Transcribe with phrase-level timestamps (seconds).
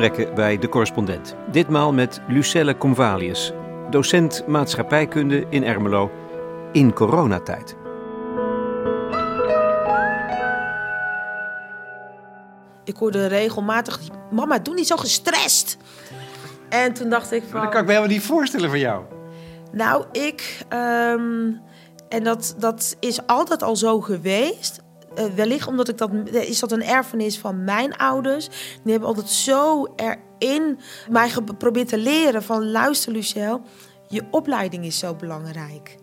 [0.00, 1.34] gesprekken bij De Correspondent.
[1.50, 3.52] Ditmaal met Lucelle Convalius,
[3.90, 6.10] docent maatschappijkunde in Ermelo
[6.72, 7.76] in coronatijd.
[12.84, 14.00] Ik hoorde regelmatig,
[14.30, 15.76] mama, doe niet zo gestrest.
[16.68, 17.60] En toen dacht ik van...
[17.60, 19.04] Dat kan ik me helemaal niet voorstellen van jou.
[19.72, 20.64] Nou, ik...
[20.68, 21.52] ehm,
[22.08, 24.79] en dat, dat is altijd al zo geweest.
[25.14, 26.10] Eh, wellicht omdat ik dat...
[26.32, 28.48] Is dat een erfenis van mijn ouders.
[28.82, 30.78] Die hebben altijd zo erin
[31.10, 32.70] mij geprobeerd te leren van...
[32.70, 33.62] Luister, Lucel,
[34.08, 35.98] je opleiding is zo belangrijk.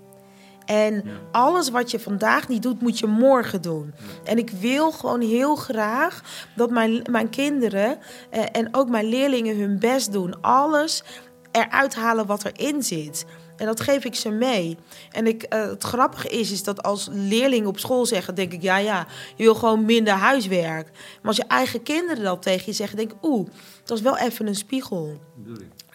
[0.66, 3.94] En alles wat je vandaag niet doet, moet je morgen doen.
[4.24, 6.22] En ik wil gewoon heel graag
[6.56, 7.98] dat mijn, mijn kinderen
[8.30, 10.42] eh, en ook mijn leerlingen hun best doen.
[10.42, 11.04] Alles
[11.52, 13.26] eruit halen wat erin zit.
[13.58, 14.78] En dat geef ik ze mee.
[15.12, 18.62] En ik, eh, het grappige is, is dat als leerlingen op school zeggen, denk ik,
[18.62, 20.90] ja, ja, je wil gewoon minder huiswerk.
[20.92, 23.48] Maar als je eigen kinderen dat tegen je zeggen, denk ik, oeh,
[23.84, 25.22] dat is wel even een spiegel.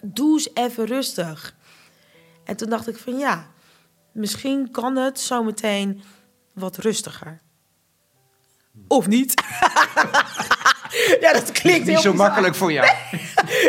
[0.03, 1.55] Doe eens even rustig.
[2.43, 3.51] En toen dacht ik van ja,
[4.11, 6.01] misschien kan het zometeen
[6.53, 7.41] wat rustiger.
[8.87, 9.33] Of niet?
[11.21, 12.27] ja, dat klinkt heel Niet zo bizar.
[12.27, 12.87] makkelijk voor jou.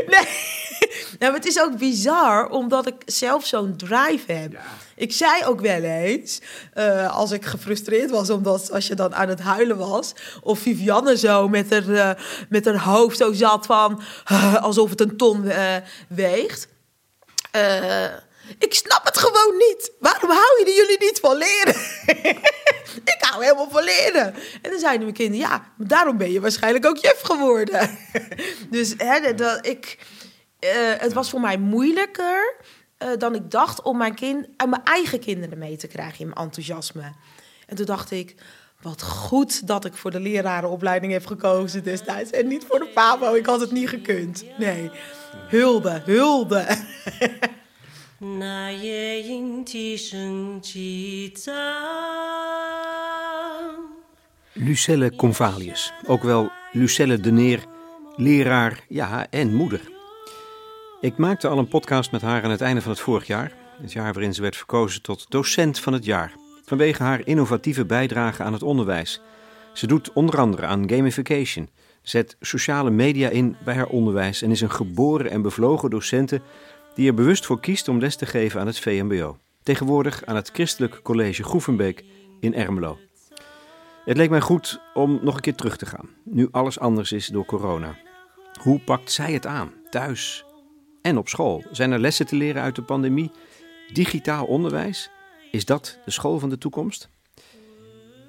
[0.06, 0.52] Nee.
[1.18, 4.58] Nou, het is ook bizar, omdat ik zelf zo'n drive heb.
[4.96, 6.40] Ik zei ook wel eens,
[6.72, 10.12] eh, als ik gefrustreerd was, omdat als je dan aan het huilen was,
[10.42, 14.02] of Vivianne zo met haar, eh, met haar hoofd zo zat van,
[14.60, 15.76] alsof het een ton eh,
[16.08, 16.68] weegt.
[17.50, 18.04] Eh,
[18.58, 19.92] ik snap het gewoon niet.
[19.98, 21.74] Waarom houden jullie niet van leren?
[23.14, 24.34] ik hou helemaal van leren.
[24.62, 27.98] En dan zeiden mijn kinderen, ja, daarom ben je waarschijnlijk ook juf geworden.
[28.70, 30.23] dus hè, dat, ik, eh,
[30.97, 32.55] het was voor mij moeilijker
[32.97, 36.27] eh, dan ik dacht om mijn, kind, en mijn eigen kinderen mee te krijgen in
[36.27, 37.11] mijn enthousiasme.
[37.67, 38.35] En toen dacht ik,
[38.81, 42.31] wat goed dat ik voor de lerarenopleiding heb gekozen destijds.
[42.31, 43.33] En niet voor de PABO.
[43.33, 44.43] Ik had het niet gekund.
[44.57, 44.91] Nee.
[45.47, 46.77] Hulde, hulde.
[48.21, 51.53] 那夜莺啼声几张。
[54.55, 57.65] Lucelle Convalius, ook wel Lucelle de Neer,
[58.15, 59.92] leraar, ja, en moeder.
[61.04, 63.52] Ik maakte al een podcast met haar aan het einde van het vorig jaar.
[63.80, 66.32] Het jaar waarin ze werd verkozen tot docent van het jaar.
[66.64, 69.20] Vanwege haar innovatieve bijdrage aan het onderwijs.
[69.72, 71.68] Ze doet onder andere aan gamification,
[72.02, 76.40] zet sociale media in bij haar onderwijs en is een geboren en bevlogen docente
[76.94, 79.38] die er bewust voor kiest om les te geven aan het VMBO.
[79.62, 82.04] Tegenwoordig aan het Christelijk College Groevenbeek
[82.40, 82.98] in Ermelo.
[84.04, 87.26] Het leek mij goed om nog een keer terug te gaan, nu alles anders is
[87.26, 87.96] door corona.
[88.62, 90.44] Hoe pakt zij het aan, thuis
[91.04, 91.64] en op school?
[91.72, 93.30] Zijn er lessen te leren uit de pandemie?
[93.92, 95.10] Digitaal onderwijs?
[95.50, 97.08] Is dat de school van de toekomst?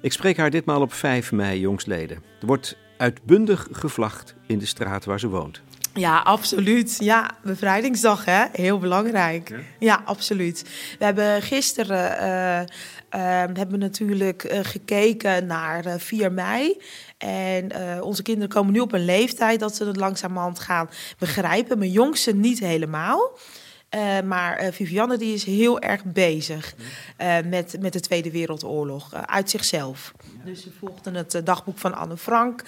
[0.00, 2.22] Ik spreek haar ditmaal op 5 mei jongstleden.
[2.40, 5.62] Er wordt uitbundig gevlacht in de straat waar ze woont.
[5.96, 6.96] Ja, absoluut.
[6.98, 8.44] Ja, bevrijdingsdag, hè?
[8.52, 9.54] Heel belangrijk.
[9.78, 10.62] Ja, absoluut.
[10.98, 12.60] We hebben gisteren eh,
[13.08, 16.80] eh, hebben natuurlijk eh, gekeken naar eh, 4 mei.
[17.18, 21.78] En eh, onze kinderen komen nu op een leeftijd dat ze het langzamerhand gaan begrijpen.
[21.78, 23.38] Mijn jongste niet helemaal.
[23.88, 26.74] Eh, maar eh, Vivianne die is heel erg bezig
[27.16, 30.12] eh, met, met de Tweede Wereldoorlog, uit zichzelf.
[30.44, 32.62] Dus ze volgden het dagboek van Anne Frank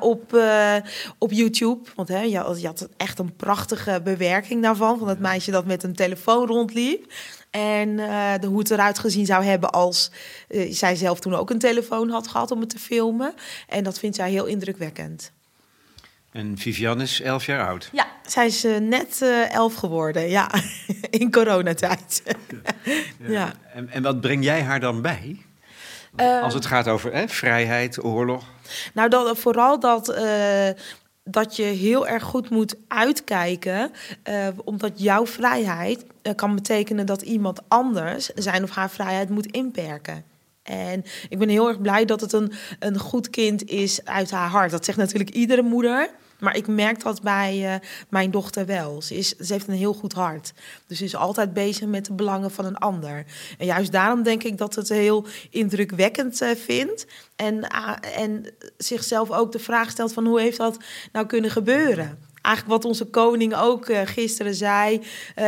[0.00, 0.38] op,
[1.18, 1.88] op YouTube.
[1.94, 5.64] Want hè, je, had- je had echt een prachtige bewerking daarvan, van het meisje dat
[5.66, 7.12] met een telefoon rondliep.
[7.50, 7.96] En
[8.40, 10.10] de, hoe het eruit gezien zou hebben als
[10.48, 13.34] eh, zij zelf toen ook een telefoon had gehad om het te filmen.
[13.68, 15.32] En dat vindt zij heel indrukwekkend.
[16.32, 17.88] En Viviane is 11 jaar oud.
[17.92, 20.50] Ja, zij is eh, net eh, elf geworden, ja,
[21.10, 22.22] in coronatijd.
[23.18, 23.52] ja.
[23.74, 25.36] En, en wat breng jij haar dan bij?
[26.16, 28.44] Eh, Als het gaat over hè, vrijheid, oorlog.
[28.94, 30.68] Nou, dat, vooral dat, eh,
[31.24, 33.92] dat je heel erg goed moet uitkijken.
[34.64, 36.04] omdat jouw vrijheid
[36.34, 40.24] kan betekenen dat iemand anders zijn of haar vrijheid moet inperken.
[40.62, 44.48] En ik ben heel erg blij dat het een, een goed kind is uit haar
[44.48, 44.70] hart.
[44.70, 46.10] Dat zegt natuurlijk iedere moeder.
[46.38, 49.02] Maar ik merk dat bij eh, mijn dochter wel.
[49.02, 50.52] Ze, is, ze heeft een heel goed hart.
[50.86, 53.24] Dus ze is altijd bezig met de belangen van een ander.
[53.58, 57.06] En juist daarom denk ik dat het heel indrukwekkend eh, vindt.
[57.36, 58.46] En, ah, en
[58.76, 60.78] zichzelf ook de vraag stelt van hoe heeft dat
[61.12, 62.18] nou kunnen gebeuren?
[62.42, 65.02] Eigenlijk wat onze koning ook eh, gisteren zei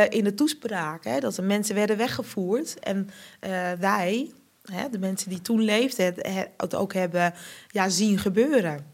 [0.09, 1.03] in de toespraak.
[1.03, 2.79] Hè, dat de mensen werden weggevoerd.
[2.79, 3.09] En
[3.79, 4.31] wij,
[4.91, 7.33] de mensen die toen leefden, het, het ook hebben
[7.67, 8.90] ja, zien gebeuren.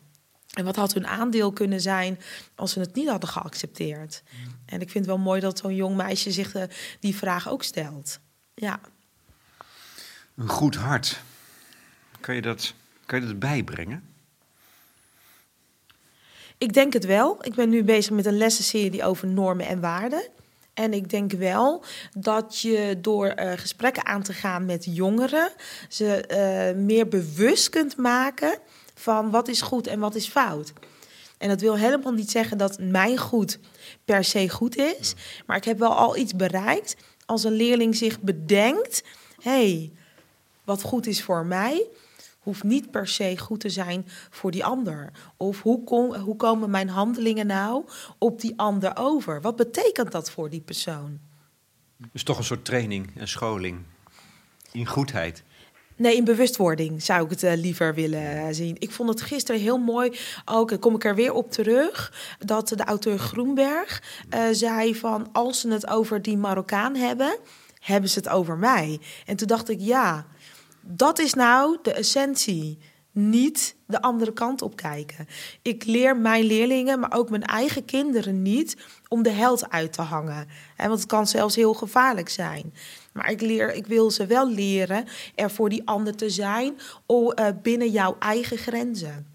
[0.57, 2.19] En wat had hun aandeel kunnen zijn
[2.55, 4.23] als ze het niet hadden geaccepteerd?
[4.65, 6.63] En ik vind het wel mooi dat zo'n jong meisje zich eh,
[6.99, 8.19] die vraag ook stelt.
[8.55, 8.79] Ja.
[10.35, 11.21] Een goed hart.
[12.19, 12.73] Kan je dat,
[13.05, 14.03] kan je dat bijbrengen?
[16.57, 17.45] Ik denk het wel.
[17.45, 20.29] Ik ben nu bezig met een lessenserie over normen en waarden.
[20.73, 21.83] En ik denk wel
[22.17, 25.51] dat je door uh, gesprekken aan te gaan met jongeren
[25.89, 26.23] ze
[26.75, 28.59] uh, meer bewust kunt maken
[28.97, 30.73] van wat is goed en wat is fout.
[31.37, 33.59] En dat wil helemaal niet zeggen dat mijn goed
[34.05, 35.15] per se goed is.
[35.45, 36.95] Maar ik heb wel al iets bereikt
[37.25, 39.03] als een leerling zich bedenkt:
[39.41, 39.91] hé, hey,
[40.63, 41.87] wat goed is voor mij,
[42.39, 45.11] hoeft niet per se goed te zijn voor die ander.
[45.37, 47.85] Of hoe, kom, hoe komen mijn handelingen nou
[48.17, 49.41] op die ander over?
[49.41, 51.19] Wat betekent dat voor die persoon?
[52.11, 53.79] Dus toch een soort training en scholing
[54.71, 55.43] in goedheid.
[55.97, 58.75] Nee, in bewustwording zou ik het uh, liever willen zien.
[58.79, 62.83] Ik vond het gisteren heel mooi, ook kom ik er weer op terug, dat de
[62.83, 64.03] auteur Groenberg
[64.51, 67.37] zei van als ze het over die Marokkaan hebben,
[67.79, 68.99] hebben ze het over mij.
[69.25, 70.25] En toen dacht ik, ja,
[70.81, 72.79] dat is nou de essentie.
[73.11, 75.27] Niet de andere kant op kijken.
[75.61, 78.77] Ik leer mijn leerlingen, maar ook mijn eigen kinderen niet
[79.07, 80.47] om de held uit te hangen.
[80.77, 82.73] Want het kan zelfs heel gevaarlijk zijn.
[83.17, 85.05] Maar ik, leer, ik wil ze wel leren
[85.35, 89.27] er voor die ander te zijn uh, binnen jouw eigen grenzen.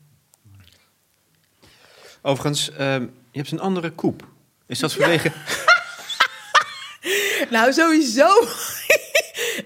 [2.23, 4.29] Overigens, uh, je hebt een andere koep.
[4.67, 5.33] Is dat vanwege.
[7.51, 8.29] nou, sowieso.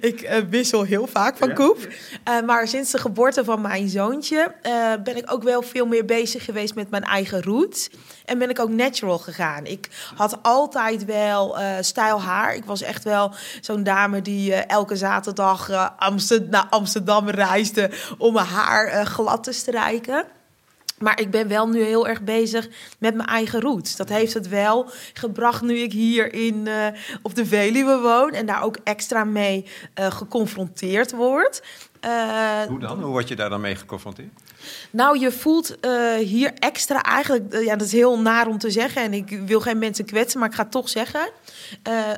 [0.07, 1.55] Ik uh, wissel heel vaak van ja.
[1.55, 1.89] koep.
[2.29, 6.05] Uh, maar sinds de geboorte van mijn zoontje uh, ben ik ook wel veel meer
[6.05, 7.91] bezig geweest met mijn eigen roots.
[8.25, 9.65] En ben ik ook natural gegaan.
[9.65, 12.55] Ik had altijd wel stijl haar.
[12.55, 18.47] Ik was echt wel zo'n dame die elke zaterdag Amsterdam, naar Amsterdam reisde om mijn
[18.47, 20.25] haar glad te strijken.
[20.99, 23.97] Maar ik ben wel nu heel erg bezig met mijn eigen roots.
[23.97, 26.87] Dat heeft het wel gebracht nu ik hier in, uh,
[27.23, 29.65] op de Veluwe woon en daar ook extra mee
[29.99, 31.63] uh, geconfronteerd word.
[32.07, 33.03] Uh, Hoe dan?
[33.03, 34.29] Hoe word je daar dan mee geconfronteerd?
[34.91, 38.71] Nou, je voelt uh, hier extra eigenlijk, uh, ja, dat is heel naar om te
[38.71, 41.29] zeggen en ik wil geen mensen kwetsen, maar ik ga het toch zeggen.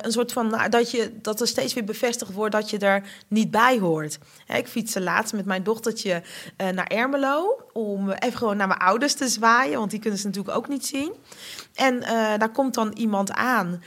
[0.01, 3.03] Een soort van nou, dat, je, dat er steeds weer bevestigd wordt dat je er
[3.27, 4.17] niet bij hoort.
[4.45, 6.21] Hè, ik fietste laatst met mijn dochtertje
[6.57, 10.57] naar Ermelo om even gewoon naar mijn ouders te zwaaien, want die kunnen ze natuurlijk
[10.57, 11.13] ook niet zien.
[11.75, 11.99] En
[12.39, 13.83] daar komt dan iemand aan,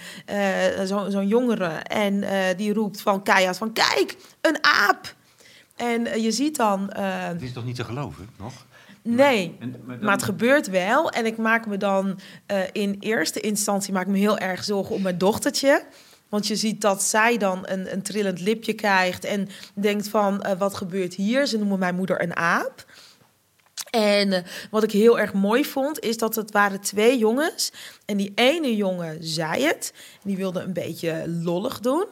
[0.85, 2.25] zo'n zo jongere, en
[2.57, 5.15] die roept van keihard van kijk, een aap.
[5.77, 6.93] En uh, je ziet dan.
[6.97, 8.67] Uh, het is toch niet te geloven, nog?
[9.03, 10.05] Nee, en, maar, dan...
[10.05, 11.11] maar, het gebeurt wel.
[11.11, 12.21] En ik maak me dan
[12.53, 15.85] uh, in eerste instantie maak me heel erg zorgen om mijn dochtertje.
[16.29, 20.75] Want je ziet dat zij dan een, een trillend lipje krijgt en denkt van wat
[20.75, 21.47] gebeurt hier?
[21.47, 22.85] Ze noemen mijn moeder een aap.
[23.91, 27.73] En wat ik heel erg mooi vond, is dat het waren twee jongens.
[28.05, 29.95] En die ene jongen zei het.
[30.23, 32.07] Die wilde een beetje lollig doen.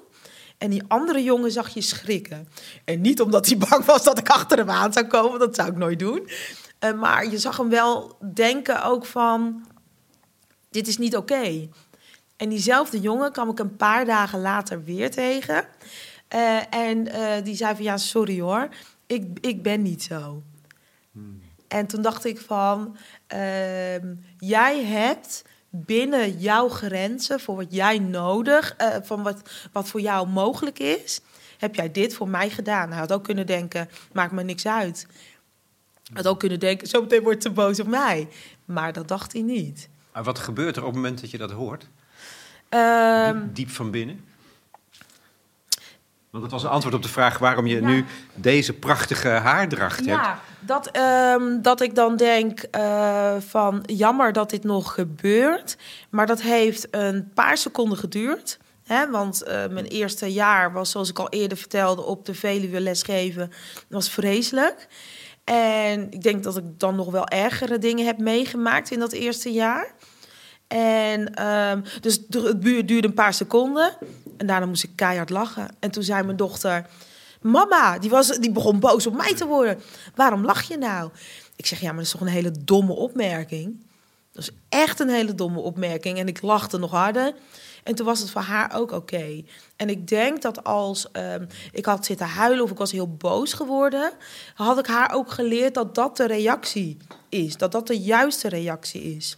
[0.61, 2.49] En die andere jongen zag je schrikken.
[2.85, 5.69] En niet omdat hij bang was dat ik achter hem aan zou komen, dat zou
[5.69, 6.29] ik nooit doen.
[6.85, 9.67] Uh, maar je zag hem wel denken ook van,
[10.71, 11.33] dit is niet oké.
[11.33, 11.71] Okay.
[12.37, 15.65] En diezelfde jongen kwam ik een paar dagen later weer tegen.
[16.35, 18.69] Uh, en uh, die zei van, ja, sorry hoor,
[19.06, 20.43] ik, ik ben niet zo.
[21.13, 21.43] Hmm.
[21.69, 22.97] En toen dacht ik van,
[23.27, 30.00] ehm, jij hebt binnen jouw grenzen, voor wat jij nodig, uh, van wat, wat voor
[30.00, 31.20] jou mogelijk is,
[31.58, 32.91] heb jij dit voor mij gedaan.
[32.91, 35.06] Hij had ook kunnen denken, maakt me niks uit.
[36.05, 38.29] Hij had ook kunnen denken, zo meteen wordt ze boos op mij.
[38.65, 39.89] Maar dat dacht hij niet.
[40.12, 41.89] Maar wat gebeurt er op het moment dat je dat hoort?
[42.70, 44.24] Um, diep, diep van binnen?
[46.31, 47.87] Want dat was een antwoord op de vraag waarom je ja.
[47.87, 50.41] nu deze prachtige haardracht ja, hebt.
[50.60, 55.77] Dat, um, dat ik dan denk uh, van jammer dat dit nog gebeurt.
[56.10, 58.58] Maar dat heeft een paar seconden geduurd.
[58.84, 62.81] Hè, want uh, mijn eerste jaar was, zoals ik al eerder vertelde, op de Veluwe
[62.81, 63.53] lesgeven,
[63.89, 64.89] was vreselijk.
[65.44, 69.53] En ik denk dat ik dan nog wel ergere dingen heb meegemaakt in dat eerste
[69.53, 69.94] jaar.
[70.77, 73.96] En um, dus het duurde een paar seconden.
[74.36, 75.69] En daarna moest ik keihard lachen.
[75.79, 76.86] En toen zei mijn dochter:
[77.41, 79.81] Mama, die, was, die begon boos op mij te worden.
[80.15, 81.10] Waarom lach je nou?
[81.56, 83.84] Ik zeg: Ja, maar dat is toch een hele domme opmerking.
[84.32, 86.19] Dat is echt een hele domme opmerking.
[86.19, 87.34] En ik lachte nog harder.
[87.82, 89.43] En toen was het voor haar ook oké.
[89.77, 93.53] En ik denk dat als um, ik had zitten huilen of ik was heel boos
[93.53, 94.12] geworden,
[94.55, 96.96] had ik haar ook geleerd dat dat de reactie
[97.29, 97.56] is.
[97.56, 99.36] Dat dat de juiste reactie is.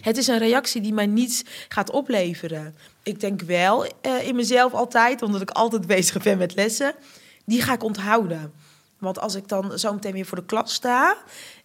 [0.00, 2.74] Het is een reactie die mij niets gaat opleveren.
[3.02, 6.94] Ik denk wel uh, in mezelf altijd, omdat ik altijd bezig ben met lessen,
[7.44, 8.52] die ga ik onthouden.
[9.02, 11.16] Want als ik dan zo meteen weer voor de klas sta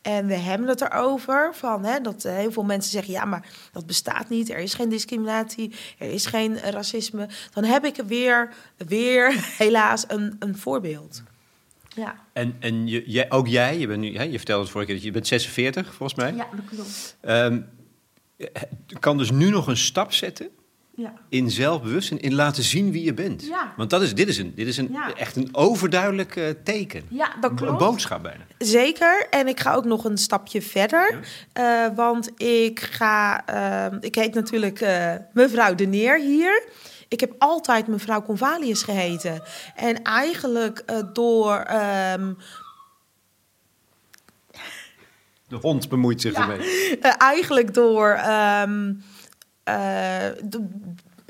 [0.01, 3.45] en we hebben het erover, van, hè, dat uh, heel veel mensen zeggen, ja, maar
[3.71, 8.53] dat bestaat niet, er is geen discriminatie, er is geen racisme, dan heb ik weer,
[8.77, 11.23] weer helaas een, een voorbeeld.
[11.95, 14.89] Ja, En, en je, jij, ook jij, je, bent nu, hè, je vertelde het vorige
[14.89, 16.33] keer dat je bent 46 volgens mij.
[16.33, 17.17] ja dat klopt.
[17.21, 17.61] Ehm,
[18.99, 20.49] kan dus nu nog een stap zetten
[20.95, 21.13] Ja.
[21.29, 23.45] in zelfbewustzijn, in laten zien wie je bent.
[23.45, 23.73] Ja.
[23.77, 25.13] Want dat is, dit is, een, dit is een, Ja.
[25.13, 27.03] echt een overduidelijk eh, teken.
[27.09, 27.77] ja, dat Een klopt.
[27.77, 28.43] boodschap bijna.
[28.57, 29.27] Zeker.
[29.29, 31.19] En ik ga ook nog een stapje verder.
[31.53, 33.45] Eh, want ik ga.
[33.45, 36.63] ehm, ik heet natuurlijk eh, mevrouw De Neer hier.
[37.07, 39.41] Ik heb altijd mevrouw Convalius geheten.
[39.75, 41.55] En eigenlijk eh, door.
[41.55, 42.33] ehm,
[45.47, 46.59] De hond bemoeit zich ermee.
[46.99, 48.09] eh, eigenlijk door.
[48.09, 48.93] ehm,
[49.63, 50.67] eh, de-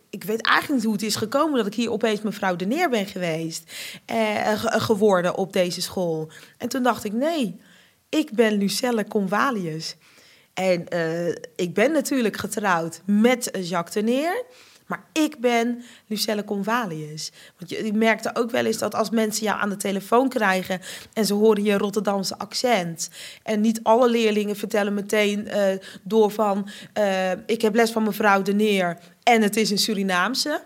[0.10, 2.90] ik weet eigenlijk niet hoe het is gekomen dat ik hier opeens mevrouw De Neer
[2.90, 3.72] ben geweest.
[4.06, 6.30] eh, ge- geworden op deze school.
[6.58, 7.60] En toen dacht ik: nee,
[8.10, 9.96] ik ben Lucelle Convalius.
[10.54, 10.86] En
[11.56, 14.44] ik ben natuurlijk getrouwd met Jacques de Neer.
[14.88, 17.32] Maar ik ben Lucelle Convalius.
[17.58, 20.82] Want je, je merkte ook wel eens dat als mensen jou aan de telefoon krijgen...
[21.14, 23.10] en ze horen je Rotterdamse accent...
[23.44, 26.70] en niet alle leerlingen vertellen meteen eh, door van...
[26.94, 30.62] eh, ik heb les van mevrouw de Neer en het is een Surinaamse...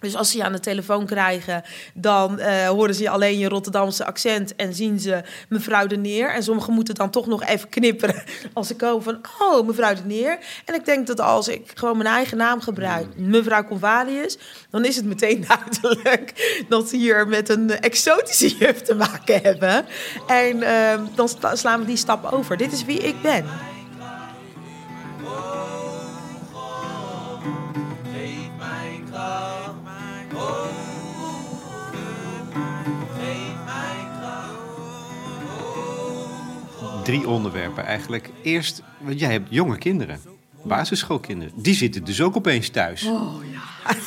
[0.00, 1.62] Dus als ze je aan de telefoon krijgen,
[1.94, 6.30] dan eh, horen ze alleen je Rotterdamse accent en zien ze mevrouw de Neer.
[6.30, 8.22] En sommigen moeten dan toch nog even knipperen
[8.52, 10.38] als ze komen van, oh, mevrouw de Neer.
[10.64, 14.38] En ik denk dat als ik gewoon mijn eigen naam gebruik, mevrouw Convalius,
[14.70, 19.86] dan is het meteen duidelijk dat ze hier met een exotische juf te maken hebben.
[20.26, 22.56] En eh, dan sla- slaan we die stap over.
[22.56, 23.44] Dit is wie ik ben.
[37.06, 38.30] Drie onderwerpen eigenlijk.
[38.42, 40.20] Eerst, want jij hebt jonge kinderen.
[40.62, 41.62] Basisschoolkinderen.
[41.62, 43.02] Die zitten dus ook opeens thuis.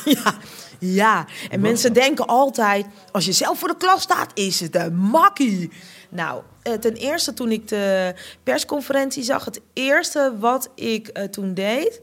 [0.04, 0.34] ja,
[0.78, 1.26] ja.
[1.50, 5.70] En mensen denken altijd, als je zelf voor de klas staat, is het een makkie.
[6.08, 11.54] Nou, eh, ten eerste toen ik de persconferentie zag, het eerste wat ik eh, toen
[11.54, 12.00] deed,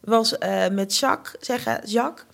[0.00, 2.26] was eh, met Jacques zeggen, Jacques,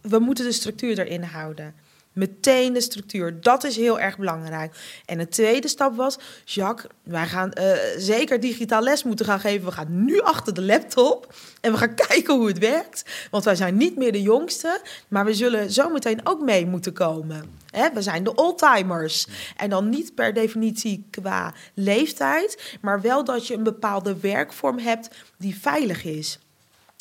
[0.00, 1.74] we moeten de structuur erin houden.
[2.16, 4.76] Meteen de structuur, dat is heel erg belangrijk.
[5.04, 9.66] En de tweede stap was, Jacques, wij gaan eh, zeker digitaal les moeten gaan geven.
[9.66, 13.04] We gaan nu achter de laptop en we gaan kijken hoe het werkt.
[13.30, 17.58] Want wij zijn niet meer de jongste, maar we zullen zometeen ook mee moeten komen.
[17.94, 19.26] We zijn de oldtimers.
[19.56, 25.08] En dan niet per definitie qua leeftijd, maar wel dat je een bepaalde werkvorm hebt
[25.38, 26.38] die veilig is.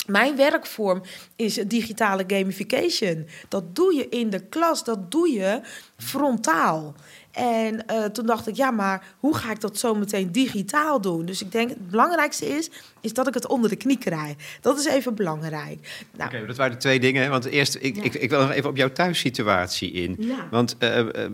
[0.07, 1.01] Mijn werkvorm
[1.35, 3.27] is digitale gamification.
[3.49, 5.61] Dat doe je in de klas, dat doe je
[5.97, 6.95] frontaal.
[7.31, 11.25] En eh, toen dacht ik, ja, maar hoe ga ik dat zo meteen digitaal doen?
[11.25, 12.69] Dus ik denk, het belangrijkste is,
[13.01, 14.35] is dat ik het onder de knie krijg.
[14.61, 16.05] Dat is even belangrijk.
[16.17, 17.23] Nou, Oké, dat waren de twee dingen.
[17.23, 17.29] hè?
[17.29, 18.03] Want eerst, ik, Ja.
[18.03, 20.15] ik, ik wil nog even op jouw thuissituatie in.
[20.19, 20.47] Ja.
[20.51, 21.31] Want eh, eh,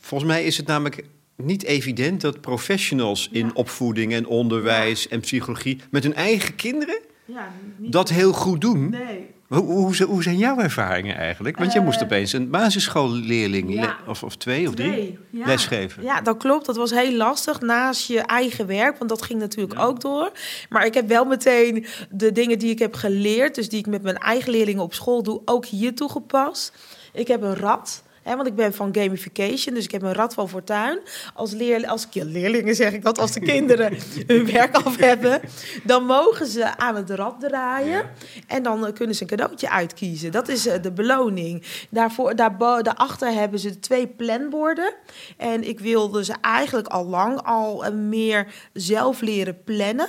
[0.00, 1.04] volgens mij is het namelijk
[1.36, 7.48] niet evident dat professionals in opvoeding en onderwijs en psychologie met hun eigen kinderen ja,
[7.76, 8.90] niet- dat heel goed doen.
[8.90, 9.34] Nee.
[9.48, 11.58] Hoe, hoe, hoe zijn jouw ervaringen eigenlijk?
[11.58, 13.96] Want je Eh, moest opeens een basisschoolleerling Ja.
[14.06, 15.46] of, of twee of drie ja.
[15.46, 16.02] lesgeven.
[16.02, 16.66] Ja, dat klopt.
[16.66, 20.32] Dat was heel lastig naast je eigen werk, want dat ging natuurlijk ook door.
[20.68, 24.02] Maar ik heb wel meteen de dingen die ik heb geleerd, dus die ik met
[24.02, 26.72] mijn eigen leerlingen op school doe, ook hier toegepast.
[27.12, 28.02] Ik heb een rad.
[28.34, 30.98] Want ik ben van gamification, dus ik heb een rad van fortuin.
[31.34, 35.40] Als, leer, als leerlingen zeg ik dat, als de kinderen hun werk af hebben,
[35.84, 38.10] dan mogen ze aan het rad draaien.
[38.46, 40.32] En dan kunnen ze een cadeautje uitkiezen.
[40.32, 41.64] Dat is eh, de beloning.
[41.90, 44.94] Daarvoor, daarbo- daarachter hebben ze twee planborden.
[45.36, 50.08] En ik wilde ze eigenlijk al lang al eh, meer zelf leren plannen.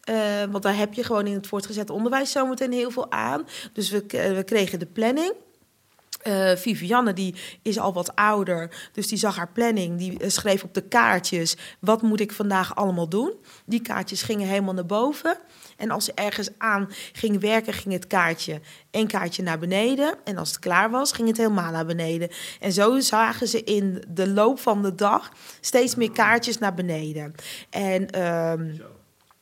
[0.00, 0.16] Eh,
[0.50, 3.46] want daar heb je gewoon in het voortgezet onderwijs zometeen heel veel aan.
[3.72, 5.32] Dus we, we kregen de planning.
[6.20, 9.98] Eh, Vivianne die is al wat ouder, dus die zag haar planning.
[9.98, 13.34] Die eh, schreef op de kaartjes: wat moet ik vandaag allemaal doen?
[13.64, 15.38] Die kaartjes gingen helemaal naar boven.
[15.76, 18.60] En als ze ergens aan ging werken, ging het kaartje
[18.90, 20.14] één kaartje naar beneden.
[20.24, 22.28] En als het klaar was, ging het helemaal naar beneden.
[22.60, 27.34] En zo zagen ze in de loop van de dag steeds meer kaartjes naar beneden.
[27.70, 28.70] En ehm,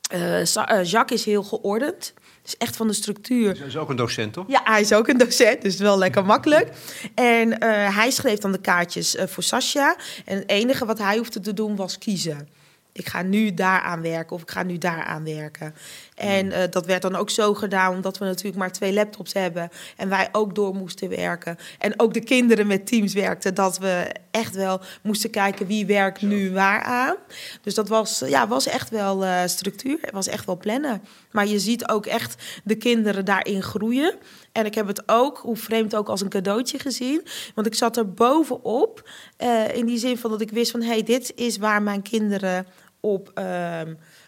[0.08, 2.14] eh, eh, Jacques is heel geordend.
[2.48, 3.58] Is echt van de structuur.
[3.58, 4.44] Dat is ook een docent, toch?
[4.48, 6.72] Ja, hij is ook een docent, dus wel lekker makkelijk.
[7.14, 9.96] En eh, hij schreef dan de kaartjes eh, voor Sascha.
[10.24, 12.48] En het enige wat hij hoefde te doen was kiezen.
[12.92, 15.74] ik ga nu daaraan werken of ik ga nu daaraan werken.
[16.18, 19.70] En eh, dat werd dan ook zo gedaan, omdat we natuurlijk maar twee laptops hebben
[19.96, 21.56] en wij ook door moesten werken.
[21.78, 26.22] En ook de kinderen met teams werkten, dat we echt wel moesten kijken wie werkt
[26.22, 27.16] nu waar aan.
[27.62, 31.02] Dus dat was, ja, was echt wel uh, structuur, het was echt wel plannen.
[31.30, 34.14] Maar je ziet ook echt de kinderen daarin groeien.
[34.52, 37.26] En ik heb het ook, hoe vreemd ook, als een cadeautje gezien.
[37.54, 39.10] Want ik zat er bovenop.
[39.38, 40.80] Uh, in die zin van dat ik wist van...
[40.80, 42.66] hé, hey, dit is waar mijn kinderen
[43.00, 43.80] op uh,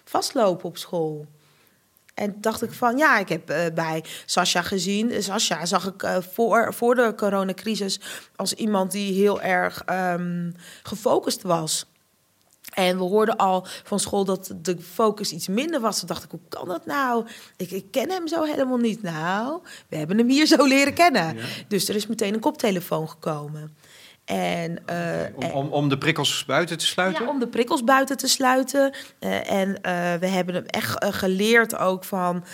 [0.05, 1.27] vastlopen op school.
[2.21, 5.23] En dacht ik van, ja, ik heb uh, bij Sascha gezien.
[5.23, 8.01] Sascha zag ik uh, voor, voor de coronacrisis
[8.37, 11.87] als iemand die heel erg um, gefocust was.
[12.75, 15.99] En we hoorden al van school dat de focus iets minder was.
[15.99, 17.27] Toen dacht ik, hoe kan dat nou?
[17.57, 19.03] Ik, ik ken hem zo helemaal niet.
[19.03, 21.37] Nou, we hebben hem hier zo leren kennen.
[21.37, 21.43] Ja.
[21.69, 23.77] Dus er is meteen een koptelefoon gekomen.
[24.31, 27.25] En, uh, om, om, om, de prikkels buiten te sluiten?
[27.25, 28.95] Ja, om de prikkels buiten te sluiten.
[29.21, 32.45] Uh, en uh, we hebben hem echt geleerd ook van...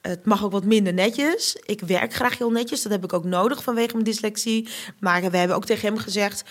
[0.00, 1.56] het mag ook wat minder netjes.
[1.64, 2.82] Ik werk graag heel netjes.
[2.82, 4.68] Dat heb ik ook nodig vanwege mijn dyslexie.
[5.00, 6.44] Maar we hebben ook tegen hem gezegd...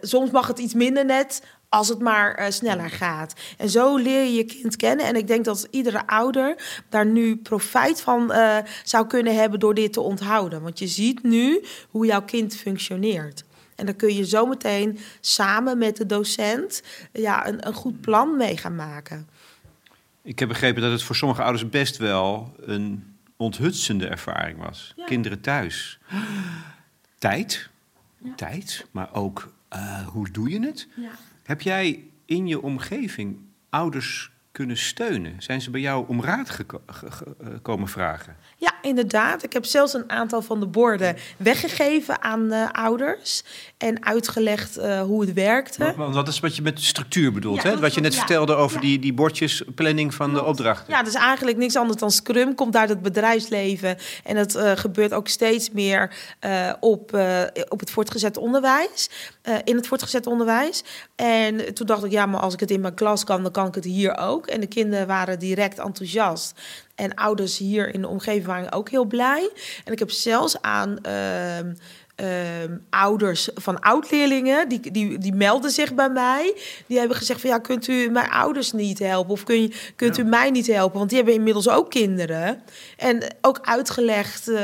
[0.00, 3.34] Soms mag het iets minder net als het maar uh, sneller gaat.
[3.56, 5.06] En zo leer je je kind kennen.
[5.06, 9.74] En ik denk dat iedere ouder daar nu profijt van uh, zou kunnen hebben door
[9.74, 10.62] dit te onthouden.
[10.62, 13.44] Want je ziet nu hoe jouw kind functioneert.
[13.76, 18.56] En dan kun je zometeen samen met de docent ja, een, een goed plan mee
[18.56, 19.28] gaan maken.
[20.22, 24.92] Ik heb begrepen dat het voor sommige ouders best wel een onthutsende ervaring was.
[24.96, 25.04] Ja.
[25.04, 25.98] Kinderen thuis.
[27.18, 27.68] Tijd,
[28.18, 28.34] ja.
[28.34, 30.88] tijd, maar ook uh, hoe doe je het?
[30.96, 31.10] Ja.
[31.50, 33.38] Heb jij in je omgeving
[33.70, 35.42] ouders kunnen steunen?
[35.42, 36.80] Zijn ze bij jou om raad geko
[37.62, 38.36] komen vragen?
[38.56, 39.42] Ja, inderdaad.
[39.42, 43.44] Ik heb zelfs een aantal van de borden weggegeven aan uh, ouders.
[43.80, 45.94] En uitgelegd uh, hoe het werkte.
[45.96, 47.78] Want dat is wat je met structuur bedoelt, ja, hè?
[47.78, 48.82] Wat je net ja, vertelde over ja.
[48.82, 50.92] die, die bordjes, planning van de opdrachten.
[50.92, 52.54] Ja, dat is eigenlijk niks anders dan Scrum.
[52.54, 53.96] Komt uit het bedrijfsleven.
[54.24, 56.14] En dat uh, gebeurt ook steeds meer
[56.80, 57.18] op,
[57.68, 59.10] op het voortgezet onderwijs.
[59.64, 60.84] in het voortgezet onderwijs.
[61.16, 63.66] En toen dacht ik, ja, maar als ik het in mijn klas kan, dan kan
[63.66, 64.46] ik het hier ook.
[64.46, 66.60] En de kinderen waren direct enthousiast.
[66.94, 69.50] En ouders hier in de omgeving waren ook heel blij.
[69.84, 71.72] En ik heb zelfs aan uh,
[72.20, 72.26] uh,
[72.90, 76.54] ouders van oud-leerlingen, die, die, die melden zich bij mij.
[76.86, 79.32] Die hebben gezegd van ja, kunt u mijn ouders niet helpen?
[79.32, 80.22] Of kun je, kunt ja.
[80.22, 80.98] u mij niet helpen?
[80.98, 82.62] Want die hebben inmiddels ook kinderen.
[82.96, 84.60] En ook uitgelegd uh,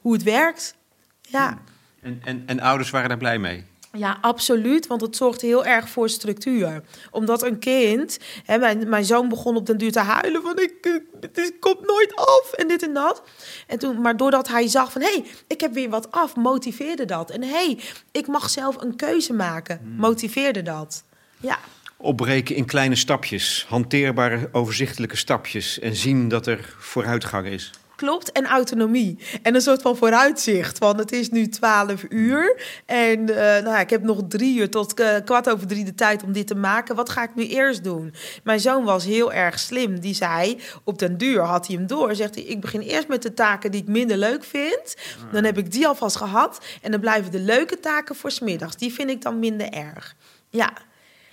[0.00, 0.74] hoe het werkt.
[1.20, 1.58] Ja.
[2.02, 3.64] En, en, en ouders waren daar blij mee?
[3.92, 4.86] Ja, absoluut.
[4.86, 6.82] Want het zorgt heel erg voor structuur.
[7.10, 11.00] Omdat een kind, hè, mijn, mijn zoon begon op den duur te huilen van ik,
[11.20, 13.22] het komt nooit af en dit en dat.
[13.66, 17.04] En toen, maar doordat hij zag van hé, hey, ik heb weer wat af, motiveerde
[17.04, 17.30] dat.
[17.30, 17.78] En hé, hey,
[18.12, 21.04] ik mag zelf een keuze maken, motiveerde dat.
[21.40, 21.58] Ja.
[21.96, 27.70] Opbreken in kleine stapjes, hanteerbare, overzichtelijke stapjes en zien dat er vooruitgang is.
[28.00, 29.18] Klopt, en autonomie.
[29.42, 30.78] En een soort van vooruitzicht.
[30.78, 32.62] Want het is nu 12 uur.
[32.86, 35.94] En uh, nou ja, ik heb nog drie uur tot uh, kwart over drie de
[35.94, 36.94] tijd om dit te maken.
[36.94, 38.14] Wat ga ik nu eerst doen?
[38.44, 40.00] Mijn zoon was heel erg slim.
[40.00, 42.14] Die zei, op den duur had hij hem door.
[42.14, 44.96] Zegt hij, ik begin eerst met de taken die ik minder leuk vind.
[45.32, 46.64] Dan heb ik die alvast gehad.
[46.82, 48.76] En dan blijven de leuke taken voor smiddags.
[48.76, 50.16] Die vind ik dan minder erg.
[50.50, 50.72] Ja.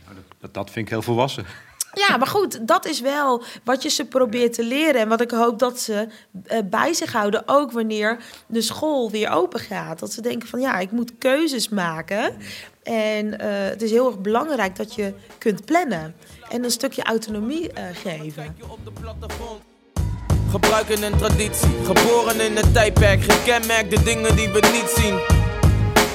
[0.05, 1.45] Nou, dat, dat vind ik heel volwassen.
[1.97, 5.01] Ja, maar goed, dat is wel wat je ze probeert te leren.
[5.01, 6.07] En wat ik hoop dat ze
[6.51, 9.99] uh, bij zich houden, ook wanneer de school weer open gaat.
[9.99, 12.35] Dat ze denken van ja, ik moet keuzes maken.
[12.83, 16.15] En uh, het is heel erg belangrijk dat je kunt plannen.
[16.49, 18.55] En een stukje autonomie uh, geven.
[20.49, 25.19] Gebruiken een traditie, geboren in het tijdperk, gekenmerkt de dingen die we niet zien.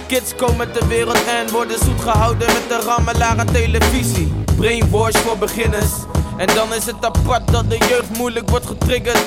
[0.06, 4.41] Kids komen ter wereld en worden zoet gehouden met de rammelaar aan televisie.
[4.62, 5.92] Brainwash voor beginners.
[6.36, 9.24] En dan is het apart dat de jeugd moeilijk wordt getriggerd.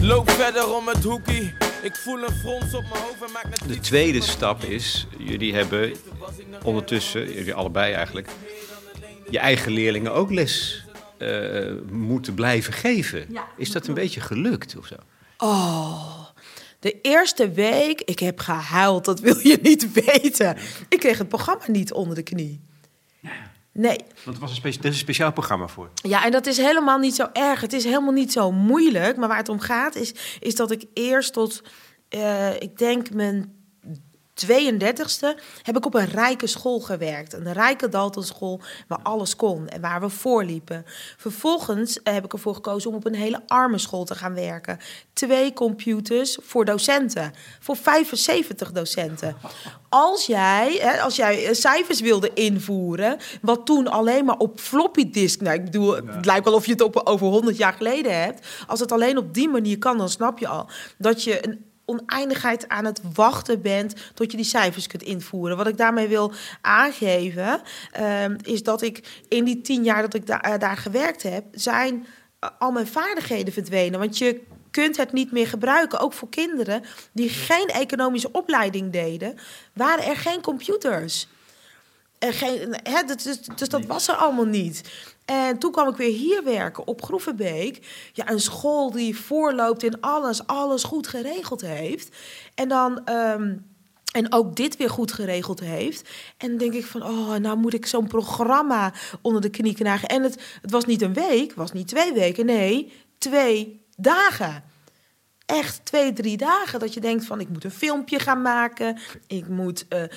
[0.00, 1.54] Loop verder om het hoekie.
[1.82, 5.92] Ik voel een frons op mijn hoofd en maak De tweede stap is, jullie hebben
[6.64, 8.28] ondertussen, jullie allebei eigenlijk,
[9.30, 10.84] je eigen leerlingen ook les
[11.18, 13.26] uh, moeten blijven geven.
[13.28, 14.96] Ja, is dat een beetje gelukt of zo?
[15.38, 16.26] Oh,
[16.78, 20.56] de eerste week, ik heb gehuild, dat wil je niet weten.
[20.88, 22.60] Ik kreeg het programma niet onder de knie.
[23.72, 23.98] Nee.
[24.24, 25.90] Want er was een, er is een speciaal programma voor.
[25.94, 27.60] Ja, en dat is helemaal niet zo erg.
[27.60, 29.16] Het is helemaal niet zo moeilijk.
[29.16, 31.62] Maar waar het om gaat is, is dat ik eerst tot,
[32.10, 33.61] uh, ik denk mijn
[34.34, 37.32] 32e heb ik op een rijke school gewerkt.
[37.32, 40.84] Een rijke Daltonschool waar alles kon en waar we voorliepen.
[41.16, 44.78] Vervolgens eh, heb ik ervoor gekozen om op een hele arme school te gaan werken.
[45.12, 47.32] Twee computers voor docenten.
[47.60, 49.36] Voor 75 docenten.
[49.88, 55.10] Als jij, hè, als jij eh, cijfers wilde invoeren, wat toen alleen maar op floppy
[55.10, 58.22] disk, nou ik bedoel, het lijkt wel of je het op, over 100 jaar geleden
[58.22, 58.46] hebt.
[58.66, 60.68] Als het alleen op die manier kan, dan snap je al
[60.98, 65.56] dat je een oneindigheid aan het wachten bent tot je die cijfers kunt invoeren.
[65.56, 67.60] Wat ik daarmee wil aangeven,
[67.92, 72.06] ehm, is dat ik in die tien jaar dat ik da daar gewerkt heb, zijn
[72.38, 73.98] eh, al mijn vaardigheden verdwenen.
[73.98, 75.98] Want je kunt het niet meer gebruiken.
[75.98, 79.38] Ook voor kinderen die geen economische opleiding deden,
[79.72, 81.28] waren er geen computers.
[82.18, 84.82] En geen, hè, dus, dus dat was er allemaal niet.
[85.24, 87.86] En toen kwam ik weer hier werken op Groevenbeek.
[88.12, 92.16] Ja, een school die voorloopt in alles, alles goed geregeld heeft.
[92.54, 93.04] En dan.
[93.04, 93.54] Ehm,
[94.12, 96.08] en ook dit weer goed geregeld heeft.
[96.36, 100.08] En dan denk ik van, oh, nou moet ik zo'n programma onder de knie krijgen.
[100.08, 104.64] En het, het was niet een week, was niet twee weken, nee, twee dagen
[105.52, 108.98] echt twee, drie dagen dat je denkt van ik moet een filmpje gaan maken.
[109.26, 110.08] Ik moet uh, uh,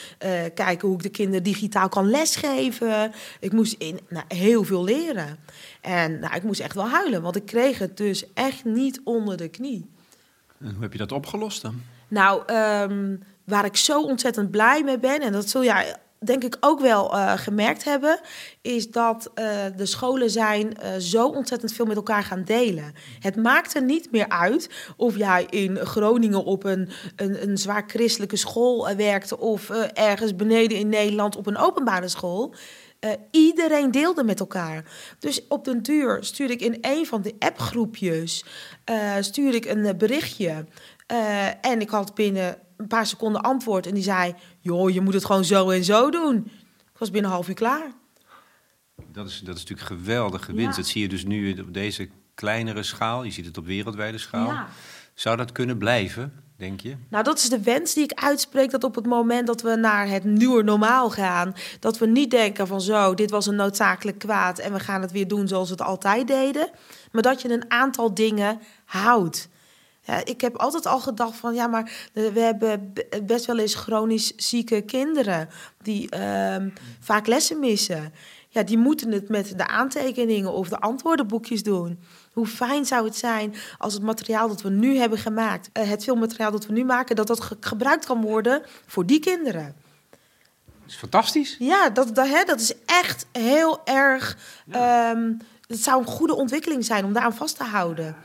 [0.54, 3.12] kijken hoe ik de kinderen digitaal kan lesgeven.
[3.40, 5.38] Ik moest in, nou, heel veel leren.
[5.82, 9.38] En nou, ik moest echt wel huilen, want ik kreeg het dus echt niet onder
[9.38, 9.90] de knie.
[10.60, 11.82] En hoe heb je dat opgelost dan?
[12.08, 15.96] Nou, um, waar ik zo ontzettend blij mee ben, en dat zul jij
[16.26, 18.20] denk ik ook wel uh, gemerkt hebben,
[18.62, 22.94] is dat uh, de scholen zijn uh, zo ontzettend veel met elkaar gaan delen.
[23.20, 27.84] Het maakt er niet meer uit of jij in Groningen op een, een, een zwaar
[27.88, 32.54] christelijke school werkte of ergens beneden in Nederland op een openbare school.
[33.32, 34.84] iedereen deelde met elkaar.
[35.20, 38.46] Dus op den duur stuurde ik in een van de appgroepjes
[39.20, 40.66] stuurde ik een berichtje.
[41.62, 45.26] en ik had binnen een paar seconden antwoord en die zei: Joh, je moet het
[45.26, 46.36] gewoon zo en zo doen.
[46.92, 47.92] Ik was binnen een half uur klaar.
[49.12, 50.78] Dat is, dat is natuurlijk geweldige winst.
[50.78, 53.24] Dat zie je dus nu op deze kleinere schaal.
[53.24, 54.48] Je ziet het op wereldwijde schaal.
[54.48, 54.68] Ja.
[55.14, 56.96] Zou dat kunnen blijven, denk je?
[57.10, 58.72] Nou, dat is de wens die ik uitspreek.
[58.72, 62.68] Dat op het moment dat we naar het nieuwe normaal gaan, dat we niet denken
[62.68, 65.76] van zo, dit was een noodzakelijk kwaad en we gaan het weer doen zoals we
[65.76, 66.70] het altijd deden.
[67.12, 69.50] Maar dat je een aantal dingen houdt.
[70.06, 74.36] Ja, ik heb altijd al gedacht van ja, maar we hebben best wel eens chronisch
[74.36, 75.50] zieke kinderen
[75.82, 76.56] die uh,
[77.00, 78.14] vaak lessen missen.
[78.50, 82.00] Ja, die moeten het met de aantekeningen of de antwoordenboekjes doen.
[82.34, 86.04] Hoe fijn zou het zijn als het materiaal dat we nu hebben gemaakt, uh, het
[86.04, 89.76] filmmateriaal dat we nu maken, dat dat ge gebruikt kan worden voor die kinderen.
[90.82, 91.56] Dat is fantastisch.
[91.60, 94.38] Ja, dat, dat, hè, dat is echt heel erg.
[94.66, 95.12] Ja.
[95.12, 95.38] Um,
[95.68, 98.16] het zou een goede ontwikkeling zijn om daaraan vast te houden.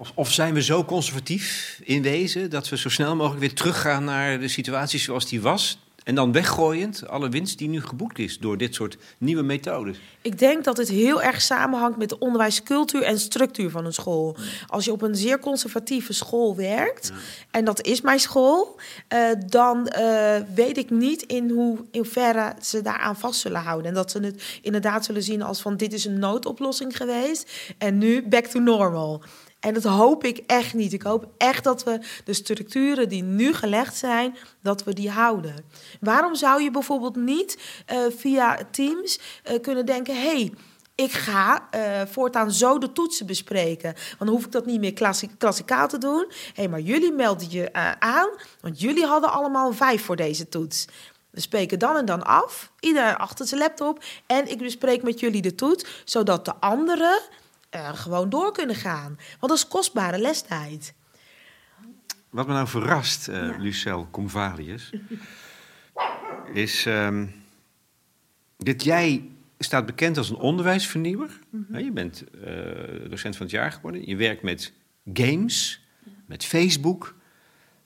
[0.00, 4.04] Of, of, zijn we zo conservatief in wezen dat we zo snel mogelijk weer teruggaan
[4.04, 5.78] naar de situatie zoals die was?
[6.04, 10.00] En dan weggooiend alle winst die nu geboekt is door dit soort nieuwe methodes.
[10.22, 14.36] Ik denk dat het heel erg samenhangt met de onderwijscultuur en structuur van een school.
[14.66, 17.20] Als je op een zeer conservatieve school werkt, ja.
[17.50, 18.80] en dat is mijn school,
[19.14, 23.88] uh, dan uh, weet ik niet in, hoe, in hoeverre ze daaraan vast zullen houden.
[23.88, 27.98] En dat ze het inderdaad zullen zien als van dit is een noodoplossing geweest en
[27.98, 29.22] nu back to normal.
[29.60, 30.92] En dat hoop ik echt niet.
[30.92, 35.64] Ik hoop echt dat we de structuren die nu gelegd zijn, dat we die houden.
[36.00, 37.58] Waarom zou je bijvoorbeeld niet
[37.92, 39.20] uh, via Teams
[39.50, 40.52] uh, kunnen denken: hé, hey,
[40.94, 43.92] ik ga uh, voortaan zo de toetsen bespreken.
[43.92, 46.26] Want dan hoef ik dat niet meer klassi klassikaal te doen.
[46.28, 48.28] Hé, hey, maar jullie melden je aan,
[48.60, 50.86] want jullie hadden allemaal een vijf voor deze toets.
[51.30, 54.04] We spreken dan en dan af, ieder achter zijn laptop.
[54.26, 57.20] En ik bespreek met jullie de toets, zodat de anderen
[57.74, 59.16] uh, gewoon door kunnen gaan.
[59.16, 60.94] Want dat is kostbare lestijd.
[62.30, 63.56] Wat me nou verrast, uh, ja.
[63.58, 64.92] Lucel Convalius,
[66.52, 67.44] is um,
[68.56, 71.38] dat jij staat bekend als een onderwijsvernieuwer.
[71.50, 71.78] Mm -hmm.
[71.78, 74.06] Je bent uh, docent van het jaar geworden.
[74.06, 74.72] Je werkt met
[75.12, 75.84] games,
[76.26, 77.14] met Facebook,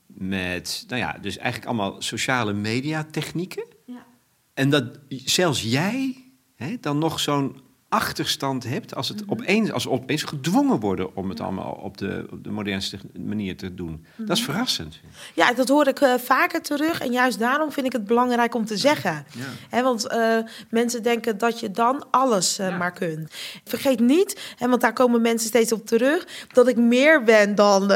[0.06, 3.66] met, nou ja, dus eigenlijk allemaal sociale media technieken.
[3.86, 4.06] Ja.
[4.54, 6.24] En dat zelfs jij
[6.56, 7.60] hè, dan nog zo'n
[7.94, 9.30] achterstand hebt als, het Mhm.
[9.30, 13.56] opeens, als we opeens gedwongen worden om het allemaal op de, op de modernste manier
[13.56, 14.04] te doen.
[14.16, 14.32] Dat Mhm.
[14.32, 15.00] is verrassend.
[15.34, 17.00] Ja, dat hoor ik uh, vaker terug.
[17.00, 19.24] En juist daarom vind ik het belangrijk om te zeggen.
[19.32, 19.44] Ja.
[19.68, 20.36] He, want uh,
[20.70, 22.76] mensen denken dat je dan alles uh, ja.
[22.76, 23.32] maar kunt.
[23.64, 27.86] Vergeet niet, hè, want daar komen mensen steeds op terug, dat ik meer ben dan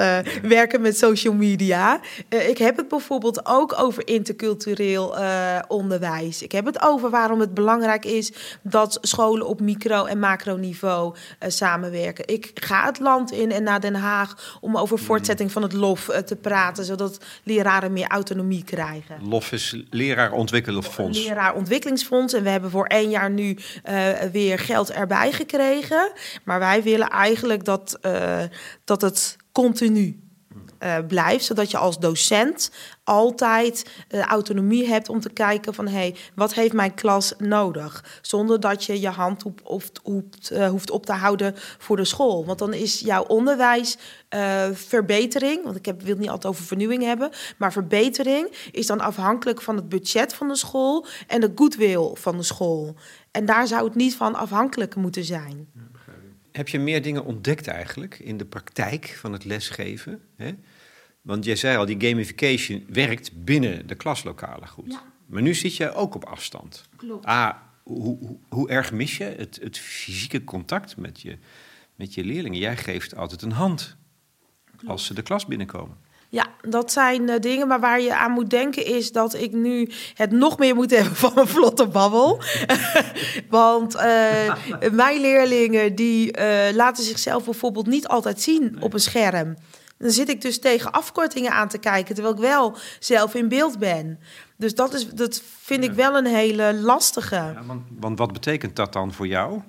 [0.42, 2.00] werken met social media.
[2.28, 5.16] ik heb het bijvoorbeeld ook over intercultureel
[5.68, 6.42] onderwijs.
[6.42, 8.32] Ik heb het over waarom het belangrijk is
[8.62, 12.26] dat scholen op micro micro- en macroniveau uh, samenwerken.
[12.26, 16.08] Ik ga het land in en naar Den Haag om over voortzetting van het LOF
[16.08, 19.28] uh, te praten, zodat leraren meer autonomie krijgen.
[19.28, 21.24] LOF is Leraar Ontwikkelingsfonds.
[21.24, 22.32] Leraar Ontwikkelingsfonds.
[22.32, 23.58] En we hebben voor één jaar nu
[23.90, 26.12] uh, weer geld erbij gekregen.
[26.44, 27.98] Maar wij willen eigenlijk dat,
[28.84, 30.20] dat het continu
[30.82, 32.70] uh, blijft, zodat je als docent
[33.08, 38.18] altijd uh, autonomie hebt om te kijken van hé, hey, wat heeft mijn klas nodig?
[38.22, 40.00] Zonder dat je je hand op, hoeft,
[40.52, 42.44] uh, hoeft op te houden voor de school.
[42.44, 43.98] Want dan is jouw onderwijs
[44.72, 49.00] verbetering, want ik heb, wil het niet altijd over vernieuwing hebben, maar verbetering is dan
[49.00, 52.94] afhankelijk van het budget van de school en de goodwill van de school.
[53.30, 55.68] En daar zou het niet van afhankelijk moeten zijn.
[56.52, 60.20] Heb je meer dingen ontdekt eigenlijk in de praktijk van het lesgeven?
[60.36, 60.52] Hè?
[61.22, 64.92] Want jij zei al, die gamification werkt binnen de klaslokalen goed.
[64.92, 65.02] Ja.
[65.26, 66.88] Maar nu zit je ook op afstand.
[66.96, 67.24] Klopt.
[67.24, 71.38] Ah, hoe, hoe, hoe erg mis je het, het, fysieke contact met je,
[71.94, 72.58] met je leerlingen?
[72.58, 73.96] Jij geeft altijd een hand
[74.64, 74.88] Klopt.
[74.88, 75.96] als ze de klas binnenkomen.
[76.30, 77.68] Ja, dat zijn uh, dingen.
[77.68, 81.16] Maar waar je aan moet denken is dat ik nu het nog meer moet hebben
[81.16, 82.42] van een vlotte babbel.
[83.48, 84.54] Want uh,
[84.92, 88.82] mijn leerlingen die uh, laten zichzelf bijvoorbeeld niet altijd zien nee.
[88.82, 89.56] op een scherm.
[89.98, 93.78] Dan zit ik dus tegen afkortingen aan te kijken, terwijl ik wel zelf in beeld
[93.78, 94.20] ben.
[94.56, 95.90] Dus dat, is, dat vind ja.
[95.90, 97.34] ik wel een hele lastige.
[97.34, 99.62] Ja, want, want wat betekent dat dan voor jou?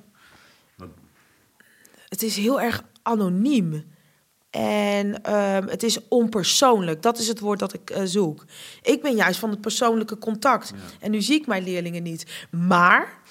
[2.09, 3.97] Het is heel erg anoniem.
[4.49, 7.01] En um, het is onpersoonlijk.
[7.01, 8.45] Dat is het woord dat ik uh, zoek.
[8.81, 10.69] Ik ben juist van het persoonlijke contact.
[10.69, 10.75] Ja.
[10.99, 12.47] En nu zie ik mijn leerlingen niet.
[12.51, 13.21] Maar,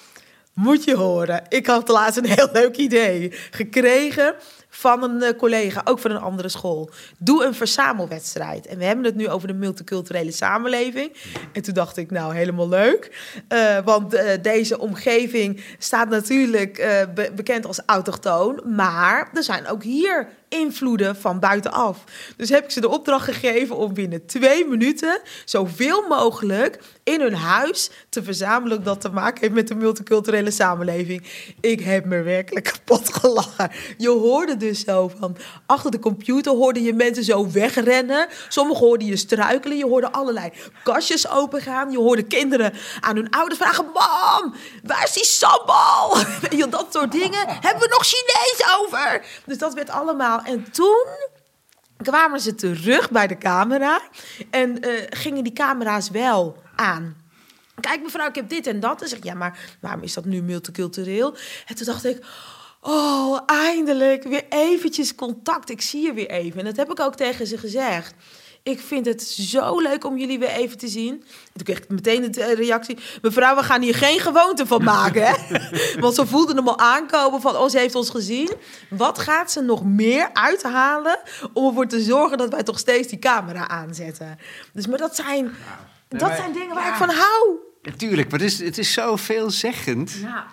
[0.53, 4.35] moet je horen, ik had laatst een heel leuk idee gekregen
[4.79, 6.89] van een uh, collega, ook van een andere school.
[7.17, 8.67] Doe een verzamelwedstrijd.
[8.67, 11.13] En we hebben het nu over de multiculturele samenleving.
[11.53, 13.33] En toen dacht ik, nou, helemaal leuk.
[13.53, 16.75] Uh, want uh, deze omgeving staat natuurlijk
[17.15, 18.61] be bekend als autochtoon.
[18.75, 22.03] Maar er zijn ook hier invloeden van buitenaf.
[22.37, 27.35] Dus heb ik ze de opdracht gegeven om binnen twee minuten zoveel mogelijk in hun
[27.35, 31.23] huis te verzamelen dat te maken heeft met de multiculturele samenleving.
[31.61, 33.71] Ik heb me werkelijk kapot gelachen.
[33.97, 38.27] Je hoorde dus zo van achter de computer hoorde je mensen zo wegrennen.
[38.47, 39.77] Sommigen hoorden je struikelen.
[39.77, 40.51] Je hoorde allerlei
[40.83, 41.91] kastjes opengaan.
[41.91, 46.17] Je hoorde kinderen aan hun ouders vragen: Mam, waar is die sambal?
[46.69, 47.47] dat soort dingen.
[47.47, 49.25] Hebben we nog Chinees over?
[49.45, 50.38] Dus dat werd allemaal.
[50.45, 51.07] En toen
[51.97, 54.01] kwamen ze terug bij de camera
[54.49, 57.15] en uh, gingen die camera's wel aan.
[57.79, 59.01] Kijk mevrouw, ik heb dit en dat.
[59.01, 61.35] En zeg ik, ja, maar waarom is dat nu multicultureel?
[61.65, 62.25] En toen dacht ik,
[62.81, 65.69] oh, eindelijk weer eventjes contact.
[65.69, 66.59] Ik zie je weer even.
[66.59, 68.13] En dat heb ik ook tegen ze gezegd.
[68.63, 71.13] Ik vind het zo leuk om jullie weer even te zien.
[71.13, 72.97] En toen kreeg ik meteen de reactie...
[73.21, 75.23] mevrouw, we gaan hier geen gewoonte van maken.
[75.25, 75.33] Hè?
[76.01, 77.55] Want ze voelden hem al aankomen van...
[77.55, 78.49] oh, ze heeft ons gezien.
[78.89, 81.19] Wat gaat ze nog meer uithalen...
[81.53, 84.39] om ervoor te zorgen dat wij toch steeds die camera aanzetten?
[84.73, 85.55] Dus maar dat zijn, nou,
[86.09, 87.57] nee, dat maar, zijn dingen waar ja, ik van hou.
[87.81, 90.11] Natuurlijk, maar het is, het is zo veelzeggend.
[90.21, 90.45] Ja.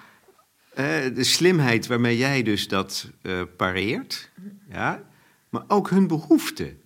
[0.79, 4.31] Uh, de slimheid waarmee jij dus dat uh, pareert.
[4.69, 5.03] Ja,
[5.51, 6.77] maar ook hun behoefte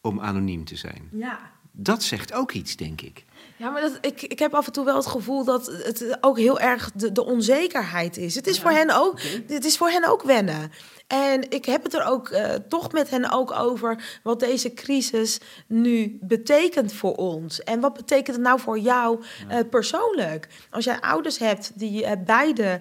[0.00, 1.08] om anoniem te zijn.
[1.12, 1.38] Ja.
[1.72, 3.24] Dat zegt ook iets, denk ik.
[3.56, 6.38] Ja, maar dat, ik, ik heb af en toe wel het gevoel dat het ook
[6.38, 8.34] heel erg de, de onzekerheid is.
[8.34, 9.44] Het is, ja, voor hen ook, okay.
[9.46, 10.72] het is voor hen ook wennen.
[11.10, 15.40] En ik heb het er ook uh, toch met hen ook over wat deze crisis
[15.66, 17.62] nu betekent voor ons.
[17.62, 20.48] En wat betekent het nou voor jou uh, persoonlijk?
[20.70, 22.80] Als jij ouders hebt die uh, beide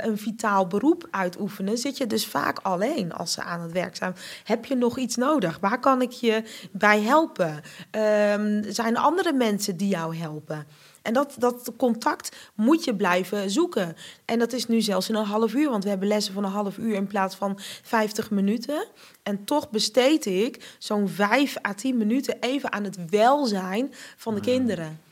[0.00, 4.16] een vitaal beroep uitoefenen, zit je dus vaak alleen als ze aan het werk zijn.
[4.44, 5.58] Heb je nog iets nodig?
[5.60, 7.54] Waar kan ik je bij helpen?
[7.90, 10.66] Um, zijn er andere mensen die jou helpen?
[11.04, 13.96] En dat, dat contact moet je blijven zoeken.
[14.24, 16.50] En dat is nu zelfs in een half uur, want we hebben lessen van een
[16.50, 18.86] half uur in plaats van 50 minuten.
[19.22, 24.40] En toch besteed ik zo'n 5 à 10 minuten even aan het welzijn van de
[24.40, 25.03] kinderen.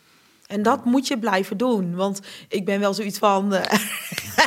[0.53, 1.95] En dat moet je blijven doen.
[1.95, 3.55] Want ik ben wel zoiets van.
[3.55, 3.63] Uh,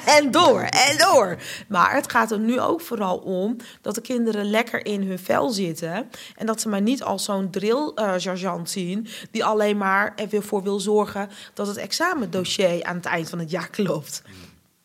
[0.18, 1.38] en door, en door.
[1.68, 5.50] Maar het gaat er nu ook vooral om dat de kinderen lekker in hun vel
[5.50, 6.10] zitten.
[6.36, 9.08] En dat ze maar niet als zo'n drill-sergeant zien.
[9.32, 13.70] die alleen maar ervoor wil zorgen dat het examendossier aan het eind van het jaar
[13.70, 14.22] klopt.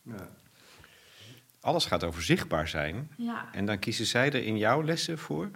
[0.03, 0.29] Ja.
[1.61, 3.11] Alles gaat over zichtbaar zijn.
[3.17, 3.49] Ja.
[3.53, 5.51] En dan kiezen zij er in jouw lessen voor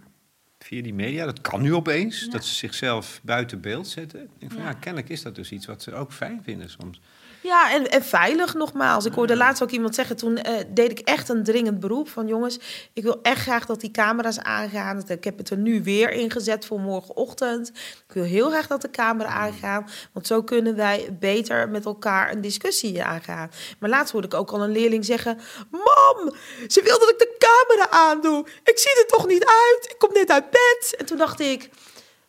[0.64, 1.24] via die media.
[1.24, 2.30] Dat kan nu opeens, ja.
[2.30, 4.20] dat ze zichzelf buiten beeld zetten.
[4.22, 4.68] Ik denk van, ja.
[4.68, 4.74] ja.
[4.74, 7.00] kennelijk is dat dus iets wat ze ook fijn vinden soms.
[7.44, 9.04] Ja, en, en veilig nogmaals.
[9.04, 12.26] Ik hoorde laatst ook iemand zeggen, toen eh, deed ik echt een dringend beroep van
[12.26, 12.58] jongens,
[12.92, 15.02] ik wil echt graag dat die camera's aangaan.
[15.06, 17.68] Ik heb het er nu weer ingezet voor morgenochtend.
[18.08, 22.32] Ik wil heel graag dat de camera aangaan, want zo kunnen wij beter met elkaar
[22.32, 23.50] een discussie aangaan.
[23.78, 25.38] Maar laatst hoorde ik ook al een leerling zeggen,
[25.70, 26.34] mam,
[26.68, 28.46] ze wil dat ik de camera aandoe.
[28.64, 30.94] Ik zie er toch niet uit, ik kom net uit bed.
[30.98, 31.70] En toen dacht ik,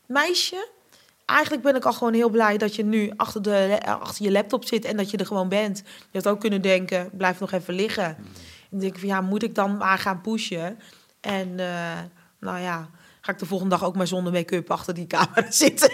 [0.06, 0.67] meisje,
[1.25, 4.65] eigenlijk ben ik al gewoon heel blij dat je nu achter, de, achter je laptop
[4.65, 5.83] zit en dat je er gewoon bent.
[6.11, 8.05] Je had ook kunnen denken, blijf nog even liggen.
[8.05, 10.79] En dan denk ik van ja, moet ik dan maar gaan pushen?
[11.21, 11.99] En uh,
[12.39, 12.89] nou ja,
[13.21, 15.91] ga ik de volgende dag ook maar zonder make-up achter die camera zitten.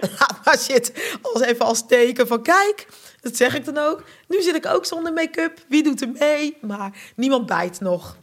[0.00, 0.94] Laat maar zitten.
[1.22, 2.86] Als even als teken van kijk,
[3.20, 4.04] dat zeg ik dan ook.
[4.28, 5.64] Nu zit ik ook zonder make-up.
[5.68, 6.56] Wie doet er mee?
[6.60, 8.16] Maar niemand bijt nog.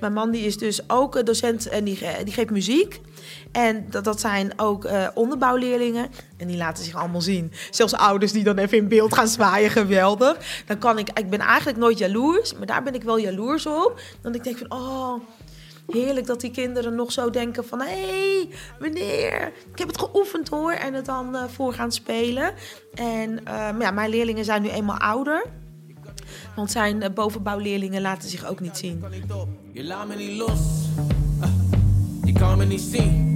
[0.00, 3.00] Mijn man die is dus ook docent en die, die geeft muziek.
[3.52, 6.08] En dat, dat zijn ook uh, onderbouwleerlingen.
[6.36, 7.52] En die laten zich allemaal zien.
[7.70, 10.62] Zelfs ouders die dan even in beeld gaan zwaaien, geweldig.
[10.66, 14.00] Dan kan ik, ik ben eigenlijk nooit jaloers, maar daar ben ik wel jaloers op.
[14.20, 15.14] Dan ik denk van, oh,
[15.86, 17.80] heerlijk dat die kinderen nog zo denken van...
[17.80, 20.72] hé, hey, meneer, ik heb het geoefend hoor.
[20.72, 22.54] En het dan voor gaan spelen.
[22.94, 23.40] En
[23.78, 25.44] ja, mijn leerlingen zijn nu eenmaal ouder.
[26.56, 29.04] Want zijn uh, bovenbouwleerlingen laten zich ook niet zien.
[29.72, 30.60] Je laat me niet los.
[32.24, 33.26] je kan me niet zien.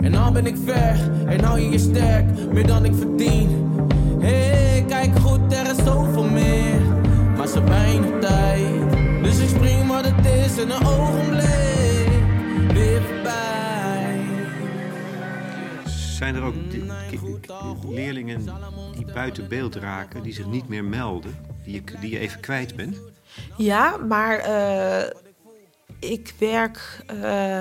[0.00, 3.48] En al ben ik ver en hou je je sterk, meer dan ik verdien.
[4.20, 6.80] Hey, kijk goed, er is zoveel meer,
[7.36, 8.92] maar zo weinig tijd.
[9.22, 12.08] Dus ik spring wat het is in een ogenblik
[12.72, 14.20] weer voorbij.
[15.86, 16.83] Zijn er ook die,
[17.88, 18.44] leerlingen
[18.94, 22.76] die buiten beeld raken, die zich niet meer melden, die je, die je even kwijt
[22.76, 23.00] bent?
[23.56, 25.10] Ja, maar uh,
[25.98, 27.04] ik werk.
[27.14, 27.60] Uh,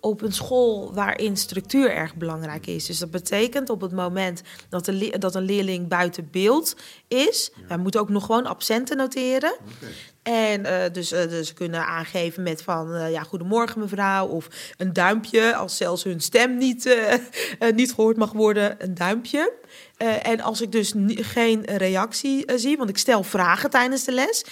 [0.00, 2.86] op een school waarin structuur erg belangrijk is.
[2.86, 6.76] Dus dat betekent op het moment dat, de dat een leerling buiten beeld
[7.08, 7.66] is, ja.
[7.66, 9.52] wij moeten ook nog gewoon absenten noteren.
[9.52, 9.92] Okay.
[10.22, 14.48] En uh, dus, uh, dus ze kunnen aangeven met van uh, ja, goedemorgen mevrouw, of
[14.76, 16.98] een duimpje, als zelfs hun stem niet,
[17.74, 19.52] niet gehoord mag worden, een duimpje.
[19.98, 24.44] En als ik dus geen reactie zie, want ik stel vragen tijdens de les,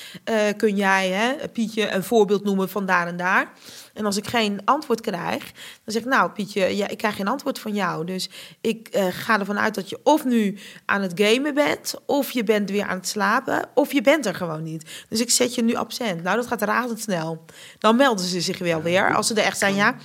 [0.56, 3.52] kun jij, hè, Pietje, een voorbeeld noemen van daar en daar.
[3.94, 5.42] En als ik geen antwoord krijg,
[5.84, 8.04] dan zeg ik, nou Pietje, ja, ik krijg geen antwoord van jou.
[8.04, 8.30] Dus
[8.60, 12.70] ik ga ervan uit dat je of nu aan het gamen bent, of je bent
[12.70, 15.04] weer aan het slapen, of je bent er gewoon niet.
[15.08, 16.22] Dus ik zet je nu absent.
[16.22, 17.44] Nou, dat gaat razendsnel.
[17.78, 19.96] Dan melden ze zich wel weer, als ze er echt zijn, ja,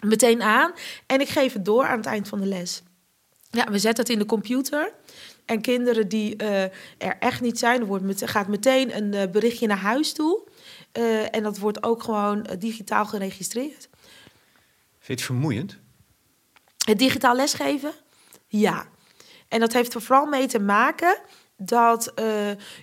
[0.00, 0.72] meteen aan.
[1.06, 2.82] En ik geef het door aan het eind van de les.
[3.54, 4.92] Ja, we zetten het in de computer.
[5.44, 6.62] En kinderen die uh,
[6.98, 10.42] er echt niet zijn, wordt met, gaat meteen een uh, berichtje naar huis toe.
[10.92, 13.88] Uh, en dat wordt ook gewoon digitaal geregistreerd.
[14.98, 15.78] Vind je het vermoeiend?
[16.86, 17.92] Het digitaal lesgeven?
[18.46, 18.86] Ja.
[19.48, 21.18] En dat heeft er vooral mee te maken
[21.56, 22.12] dat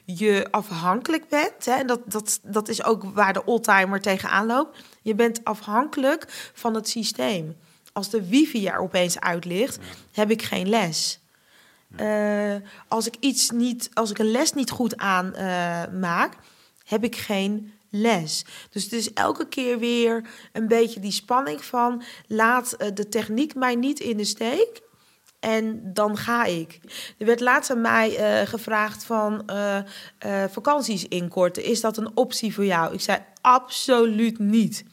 [0.06, 1.66] je afhankelijk bent.
[1.66, 1.74] Hè?
[1.74, 4.80] En dat, dat, dat is ook waar de oldtimer tegenaan loopt.
[5.02, 7.58] Je bent afhankelijk van het systeem.
[7.94, 9.80] Als de wifi er opeens uit ligt,
[10.12, 11.20] heb ik geen les.
[12.00, 12.56] Uh,
[12.88, 16.34] als ik iets niet, als ik een les niet goed aan uh, maak,
[16.86, 18.46] heb ik geen les.
[18.70, 23.76] Dus het is elke keer weer een beetje die spanning van laat de techniek mij
[23.76, 24.82] niet in de steek.
[25.40, 26.80] En dan ga ik.
[27.18, 29.78] Er werd laatst aan mij uh, gevraagd van uh,
[30.26, 31.64] uh, vakanties inkorten.
[31.64, 32.94] Is dat een optie voor jou?
[32.94, 34.84] Ik zei absoluut niet.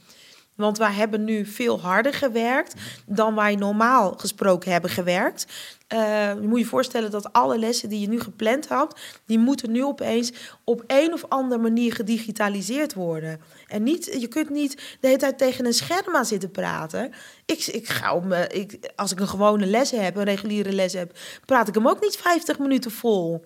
[0.59, 2.75] Want wij hebben nu veel harder gewerkt
[3.07, 5.47] dan wij normaal gesproken hebben gewerkt.
[5.94, 9.71] Uh, je moet je voorstellen dat alle lessen die je nu gepland had, die moeten
[9.71, 10.33] nu opeens
[10.64, 13.40] op een of andere manier gedigitaliseerd worden.
[13.66, 17.12] En niet, je kunt niet de hele tijd tegen een scherm aan zitten praten.
[17.47, 21.18] Ik, ik ga om, ik, als ik een gewone les heb, een reguliere les heb,
[21.44, 23.44] praat ik hem ook niet 50 minuten vol.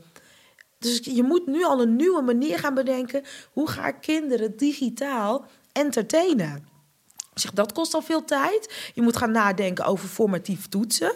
[0.79, 3.23] Dus je moet nu al een nieuwe manier gaan bedenken.
[3.53, 6.72] Hoe ga ik kinderen digitaal entertainen?
[7.35, 8.91] Zeg, dat kost al veel tijd.
[8.95, 11.13] Je moet gaan nadenken over formatief toetsen.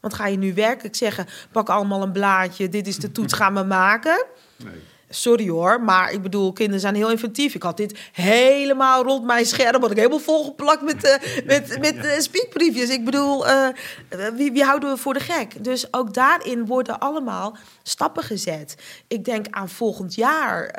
[0.00, 3.54] Want ga je nu werkelijk zeggen, pak allemaal een blaadje, dit is de toets, gaan
[3.54, 4.24] we maken.
[4.56, 4.82] Nee.
[5.08, 7.54] Sorry hoor, maar ik bedoel, kinderen zijn heel inventief.
[7.54, 11.94] Ik had dit helemaal rond mijn scherm, wat ik helemaal volgeplakt met, uh, met, met
[11.94, 12.88] uh, speakbriefjes.
[12.88, 13.68] Ik bedoel, uh,
[14.34, 15.64] wie, wie houden we voor de gek?
[15.64, 18.74] Dus ook daarin worden allemaal stappen gezet.
[19.08, 20.74] Ik denk aan volgend jaar,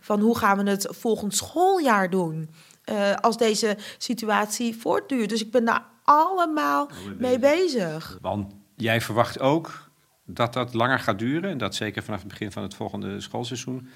[0.00, 2.50] van hoe gaan we het volgend schooljaar doen?
[2.90, 5.28] Uh, als deze situatie voortduurt.
[5.28, 8.18] Dus ik ben daar allemaal mee bezig.
[8.20, 9.90] Want jij verwacht ook
[10.24, 11.50] dat dat langer gaat duren.
[11.50, 13.88] En dat zeker vanaf het begin van het volgende schoolseizoen.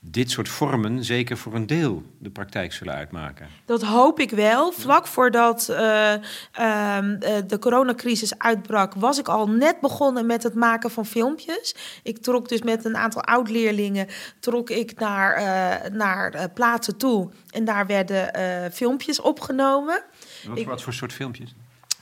[0.00, 3.48] Dit soort vormen zeker voor een deel de praktijk zullen uitmaken.
[3.64, 4.72] Dat hoop ik wel.
[4.72, 5.76] Vlak voordat uh,
[6.60, 6.98] uh,
[7.46, 11.74] de coronacrisis uitbrak, was ik al net begonnen met het maken van filmpjes.
[12.02, 14.06] Ik trok dus met een aantal oud-leerlingen
[14.40, 17.30] trok ik naar, uh, naar plaatsen toe.
[17.50, 18.32] En daar werden
[18.72, 20.02] filmpjes opgenomen.
[20.48, 21.54] Wat, wat voor soort filmpjes?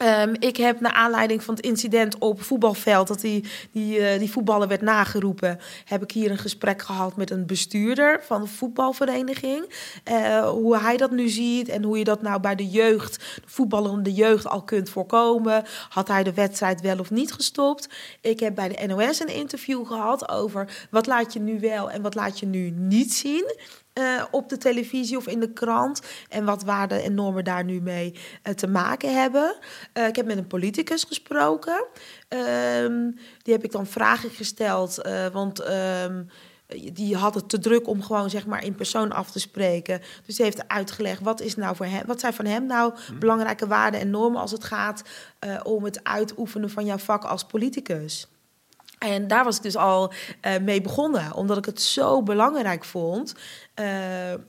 [0.03, 4.31] Um, ik heb naar aanleiding van het incident op voetbalveld, dat die, die, uh, die
[4.31, 9.75] voetballer werd nageroepen, heb ik hier een gesprek gehad met een bestuurder van de voetbalvereniging.
[10.11, 13.51] Uh, hoe hij dat nu ziet en hoe je dat nou bij de jeugd, de
[13.51, 15.65] voetballende jeugd, al kunt voorkomen.
[15.89, 17.89] Had hij de wedstrijd wel of niet gestopt?
[18.21, 22.03] Ik heb bij de NOS een interview gehad over wat laat je nu wel en
[22.03, 23.55] wat laat je nu niet zien.
[23.99, 26.01] Uh, op de televisie of in de krant.
[26.29, 29.57] En wat waarden en normen daar nu mee uh, te maken hebben.
[29.95, 31.85] Uh, ik heb met een politicus gesproken.
[32.29, 33.11] Ehm,
[33.43, 35.01] die heb ik dan vragen gesteld.
[35.33, 36.29] want um,
[36.93, 40.01] die had het te druk om gewoon zeg maar in persoon af te spreken.
[40.27, 43.19] Dus die heeft uitgelegd wat, is nou voor hem, wat zijn van hem nou hm.
[43.19, 45.03] belangrijke waarden en normen als het gaat
[45.63, 48.29] om het uitoefenen van jouw vak als politicus.
[48.99, 53.35] En daar was ik dus al uh, mee begonnen, omdat ik het zo belangrijk vond
[53.81, 53.87] uh,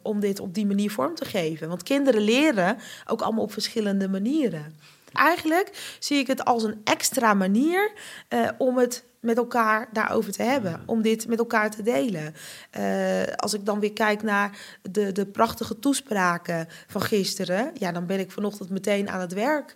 [0.02, 1.68] om dit op die manier vorm te geven.
[1.68, 2.78] Want kinderen leren
[3.08, 4.76] ook allemaal op verschillende manieren.
[5.14, 7.92] Eigenlijk zie ik het als een extra manier
[8.30, 10.84] uh, om het met elkaar daarover te hebben.
[10.86, 12.34] Om dit met elkaar te delen.
[13.36, 18.20] Als ik dan weer kijk naar de, de prachtige toespraken van gisteren, ja, dan ben
[18.20, 19.76] ik vanochtend meteen aan het werk.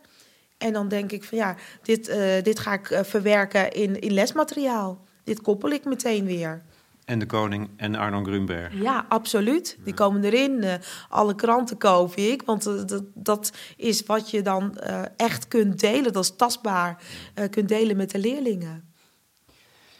[0.61, 4.11] En dan denk ik van ja, dit, uh, dit ga ik uh, verwerken in, in
[4.11, 5.05] lesmateriaal.
[5.23, 6.61] Dit koppel ik meteen weer.
[7.05, 8.73] En de koning en Arno Grunberg.
[8.73, 9.77] Ja, absoluut.
[9.83, 10.63] Die komen erin.
[10.63, 10.73] Uh,
[11.09, 12.41] alle kranten koop ik.
[12.41, 14.77] Want dat, dat is wat je dan
[15.17, 16.13] echt kunt delen.
[16.13, 17.03] Dat is tastbaar.
[17.49, 18.93] kunt delen met de leerlingen.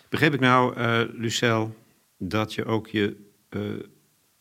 [0.09, 0.75] Begreep ik nou,
[1.13, 1.75] Lucel,
[2.17, 3.17] dat je ook je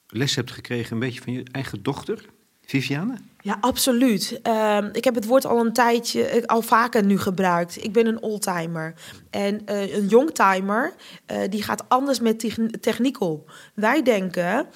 [0.07, 0.93] les hebt gekregen...
[0.93, 2.25] een beetje van je eigen dochter,
[2.65, 3.17] Viviane?
[3.43, 4.41] Ja, absoluut.
[4.47, 7.85] Uh, ik heb het woord al een tijdje, al vaker nu gebruikt.
[7.85, 8.95] Ik ben een oldtimer.
[9.31, 10.93] En uh, een youngtimer,
[11.33, 13.45] uh, die gaat anders met techniek om.
[13.75, 14.67] Wij denken,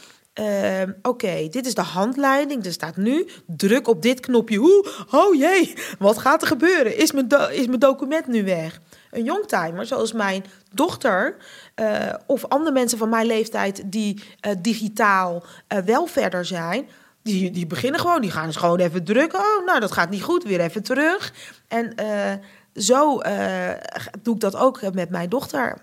[0.41, 2.65] uh, oké, dit is de handleiding.
[2.65, 4.59] Er staat nu druk op dit knopje.
[4.59, 6.97] Oeh, oh jee, wat gaat er gebeuren?
[6.97, 8.81] Is mijn, is mijn document nu weg?
[9.11, 11.37] Een youngtimer, zoals mijn dochter
[11.81, 14.23] uh, of andere mensen van mijn leeftijd die
[14.59, 15.45] digitaal
[15.85, 16.87] wel verder zijn,
[17.25, 19.41] die, die beginnen gewoon, die gaan dus gewoon even drukken.
[19.41, 21.33] Oh, nou, dat gaat niet goed, weer even terug.
[21.68, 22.33] En uh,
[22.75, 23.70] zo uh,
[24.22, 25.79] doe ik dat ook met mijn dochter.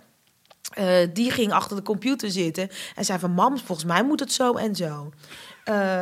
[0.79, 3.31] Uh, die ging achter de computer zitten en zei van...
[3.31, 5.11] mam, volgens mij moet het zo en zo.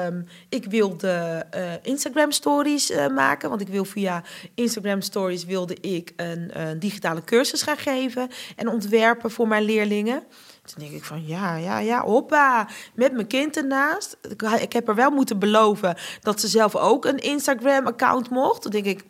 [0.07, 1.45] Um, ik wilde
[1.81, 4.23] Instagram stories maken, want ik wil via
[4.55, 10.23] Instagram stories wilde ik een, een digitale cursus gaan geven en ontwerpen voor mijn leerlingen.
[10.69, 12.67] Toen denk ik van ja, ja, ja, hoppa.
[12.93, 14.17] Met mijn kind ernaast.
[14.59, 18.61] Ik heb er wel moeten beloven dat ze zelf ook een Instagram-account mocht.
[18.61, 19.03] Toen denk ik,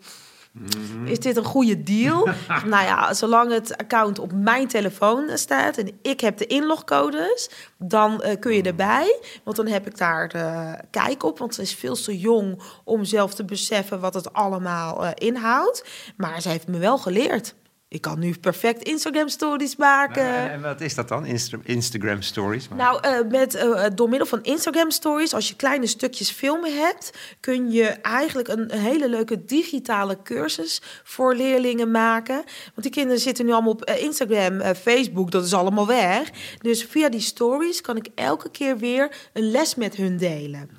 [1.06, 2.28] is dit een goede deal?
[2.66, 8.24] nou ja, zolang het account op mijn telefoon staat en ik heb de inlogcodes, dan
[8.26, 9.20] uh, kun je erbij.
[9.44, 11.38] Want dan heb ik daar de kijk op.
[11.40, 15.86] Want ze is veel te jong om zelf te beseffen wat het allemaal uh, inhoudt.
[16.18, 17.56] Maar ze heeft me wel geleerd.
[17.92, 20.24] Ik kan nu perfect Instagram stories maken.
[20.24, 22.68] Nou, en wat is dat dan, Insta Instagram stories?
[22.68, 22.78] Maar...
[22.78, 27.12] Nou, uh, met, uh, door middel van Instagram stories, als je kleine stukjes filmen hebt,
[27.40, 32.36] kun je eigenlijk een, een, hele leuke digitale cursus voor leerlingen maken.
[32.36, 36.30] Want die kinderen zitten nu allemaal op uh, Instagram, Facebook, dat is allemaal weg.
[36.62, 40.70] Dus via die stories kan ik elke keer weer een les met hun delen.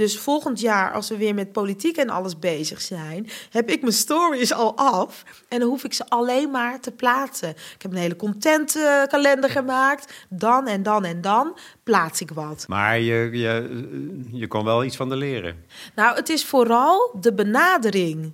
[0.00, 3.92] Dus volgend jaar, als we weer met politiek en alles bezig zijn, heb ik mijn
[3.92, 5.22] stories al af.
[5.48, 7.48] En dan hoef ik ze alleen maar te plaatsen.
[7.48, 10.12] Ik heb een hele contentkalender gemaakt.
[10.28, 12.64] Dan en dan en dan plaats ik wat.
[12.68, 15.64] Maar je, je, je kon wel iets van de leren.
[15.94, 18.32] Nou, het is vooral de benadering.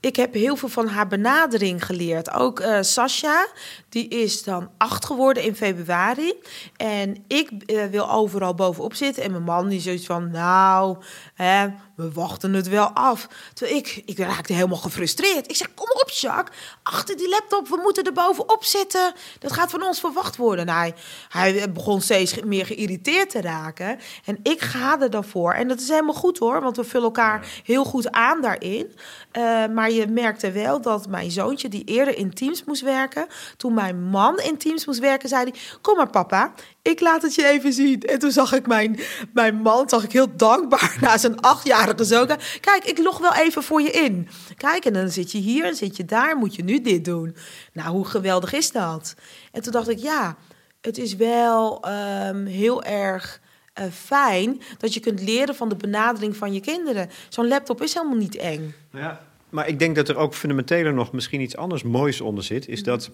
[0.00, 2.32] Ik heb heel veel van haar benadering geleerd.
[2.32, 3.46] Ook uh, Sascha,
[3.92, 6.34] die is dan acht geworden in februari.
[6.76, 9.22] En ik uh, wil overal bovenop zitten.
[9.22, 10.96] En mijn man die zoiets van, nou,
[11.34, 13.28] hè, we wachten het wel af.
[13.54, 15.50] Toen ik, ik raakte helemaal gefrustreerd.
[15.50, 19.12] Ik zeg, kom op Jacques, achter die laptop, we moeten er bovenop zitten.
[19.38, 20.66] Dat gaat van ons verwacht worden.
[20.66, 20.92] Nou,
[21.28, 23.98] hij, hij begon steeds meer geïrriteerd te raken.
[24.24, 25.52] En ik ga er dan voor.
[25.52, 28.94] En dat is helemaal goed hoor, want we vullen elkaar heel goed aan daarin.
[29.32, 33.26] Uh, maar je merkte wel dat mijn zoontje, die eerder in teams moest werken,
[33.56, 36.52] toen mijn man in teams moest werken, zei hij: Kom maar, papa,
[36.82, 38.00] ik laat het je even zien.
[38.00, 39.00] En toen zag ik mijn,
[39.32, 42.26] mijn man, zag ik heel dankbaar na zijn achtjarige zoon.
[42.60, 44.28] Kijk, ik log wel even voor je in.
[44.56, 47.36] Kijk, en dan zit je hier en zit je daar, moet je nu dit doen.
[47.72, 49.14] Nou, hoe geweldig is dat?
[49.52, 50.36] En toen dacht ik, ja,
[50.80, 53.40] het is wel ehm, heel erg
[53.72, 57.10] eh, fijn dat je kunt leren van de benadering van je kinderen.
[57.28, 58.74] Zo'n laptop is helemaal niet eng.
[58.92, 62.68] Ja, maar ik denk dat er ook fundamenteler nog misschien iets anders moois onder zit.
[62.68, 63.10] Is dat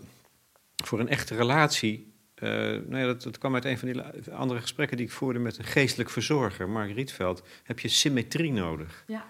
[0.84, 2.12] voor een echte relatie.
[2.42, 4.02] Uh, nou ja, dat, dat kwam uit een van die
[4.32, 7.42] andere gesprekken die ik voerde met een geestelijk verzorger, Mark Rietveld.
[7.62, 9.04] Heb je symmetrie nodig?
[9.06, 9.24] Ja.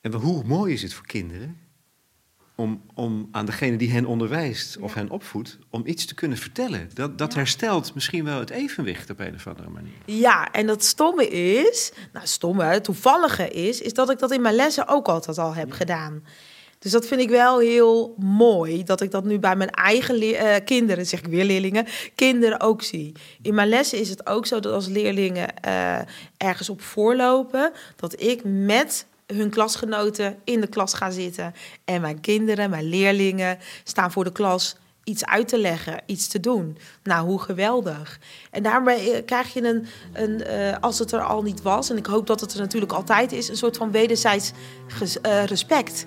[0.00, 1.60] En hoe mooi is het voor kinderen
[2.54, 6.90] om, om aan degene die hen onderwijst of hen opvoedt, om iets te kunnen vertellen.
[6.94, 9.92] Dat, dat herstelt misschien wel het evenwicht op een of andere manier.
[10.04, 14.40] Ja, en dat stomme is, nou stomme, het toevallige is, is dat ik dat in
[14.40, 16.24] mijn lessen ook altijd al heb gedaan.
[16.82, 20.54] Dus dat vind ik wel heel mooi, dat ik dat nu bij mijn eigen uh,
[20.64, 23.12] kinderen, zeg ik weer leerlingen, kinderen ook zie.
[23.42, 25.98] In mijn lessen is het ook zo dat als leerlingen uh,
[26.36, 31.54] ergens op voorlopen, dat ik met hun klasgenoten in de klas gaan zitten.
[31.84, 36.40] En mijn kinderen, mijn leerlingen staan voor de klas iets uit te leggen, iets te
[36.40, 36.78] doen.
[37.02, 38.18] Nou, hoe geweldig.
[38.50, 40.44] En daarmee eh, krijg je een, een
[40.80, 43.48] als het er al niet was, en ik hoop dat het er natuurlijk altijd is,
[43.48, 44.52] een soort van wederzijds
[45.46, 46.06] respect.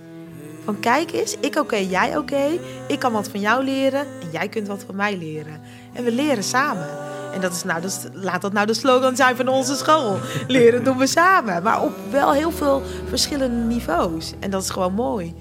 [0.65, 4.47] Van kijk eens, ik oké, jij oké, ik kan wat van jou leren en jij
[4.47, 5.61] kunt wat van mij leren.
[5.93, 6.87] En we leren samen.
[7.33, 10.17] En dat is nou, dat laat dat nou de slogan zijn van onze school.
[10.47, 11.63] Leren doen we samen.
[11.63, 14.33] Maar op wel heel veel verschillende niveaus.
[14.39, 15.33] En dat is gewoon mooi.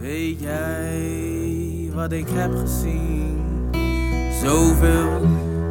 [0.00, 3.70] Weet jij wat ik heb gezien?
[4.42, 5.20] Zoveel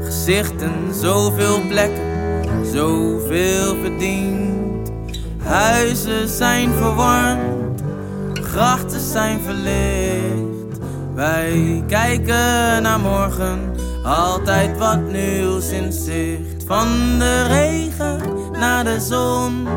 [0.02, 4.65] gezichten, zoveel plekken, zoveel verdiend.
[5.46, 7.82] Huizen zijn verwarmd,
[8.42, 10.80] grachten zijn verlicht.
[11.14, 13.60] Wij kijken naar morgen
[14.04, 16.64] altijd wat nieuws in zicht.
[16.66, 16.88] Van
[17.20, 18.22] de regen
[18.52, 19.68] naar de zon.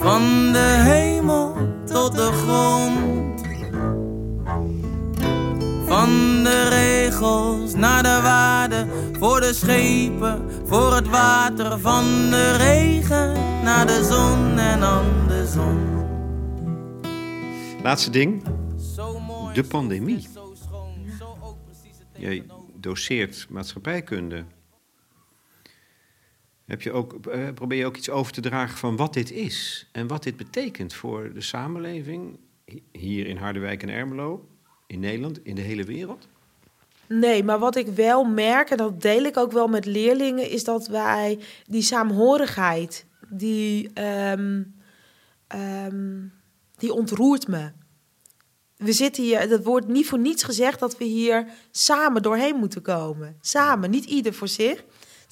[0.00, 3.33] Van de hemel tot de grond.
[5.94, 8.86] Van de regels naar de waarde.
[9.18, 11.78] Voor de schepen, voor het water.
[11.80, 13.32] Van de regen
[13.62, 15.78] naar de zon en aan de zon.
[17.82, 18.42] Laatste ding.
[19.52, 20.28] De pandemie.
[22.16, 24.44] Jij doseert maatschappijkunde.
[26.64, 29.88] Heb je ook, eh, probeer je ook iets over te dragen van wat dit is
[29.92, 32.38] en wat dit betekent voor de samenleving
[32.92, 34.48] hier in Harderwijk en Ermelo,
[34.94, 36.28] in Nederland, in de hele wereld?
[37.08, 40.64] Nee, maar wat ik wel merk, en dat deel ik ook wel met leerlingen, is
[40.64, 43.90] dat wij die saamhorigheid, die,
[44.30, 44.74] um,
[45.48, 46.32] um,
[46.76, 47.70] die ontroert me
[48.76, 52.82] we zitten hier, dat wordt niet voor niets gezegd dat we hier samen doorheen moeten
[52.82, 53.36] komen.
[53.40, 54.84] Samen, niet ieder voor zich.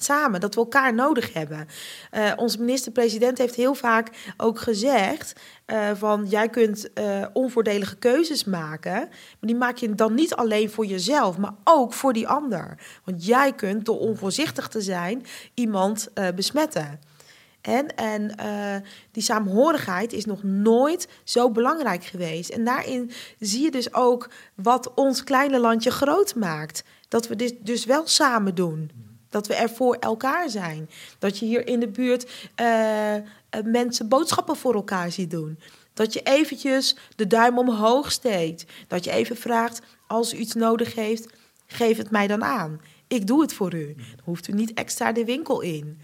[0.03, 1.67] Samen, dat we elkaar nodig hebben.
[2.11, 5.33] Uh, onze minister-president heeft heel vaak ook gezegd:
[5.67, 10.69] uh, van jij kunt uh, onvoordelige keuzes maken, maar die maak je dan niet alleen
[10.69, 12.77] voor jezelf, maar ook voor die ander.
[13.03, 16.99] Want jij kunt door onvoorzichtig te zijn iemand besmetten.
[17.61, 18.31] En, en
[19.11, 22.49] die saamhorigheid is nog nooit zo belangrijk geweest.
[22.49, 26.83] En daarin zie je dus ook wat ons kleine landje groot maakt.
[27.07, 28.91] Dat we dit dus wel samen doen.
[29.33, 30.89] Dat we er voor elkaar zijn.
[31.19, 33.15] Dat je hier in de buurt uh,
[33.65, 35.59] mensen boodschappen voor elkaar ziet doen.
[35.93, 38.65] Dat je eventjes de duim omhoog steekt.
[38.87, 41.33] Dat je even vraagt, als u iets nodig heeft,
[41.65, 42.81] geef het mij dan aan.
[43.07, 43.95] Ik doe het voor u.
[44.23, 45.99] Hoeft u niet extra de winkel in.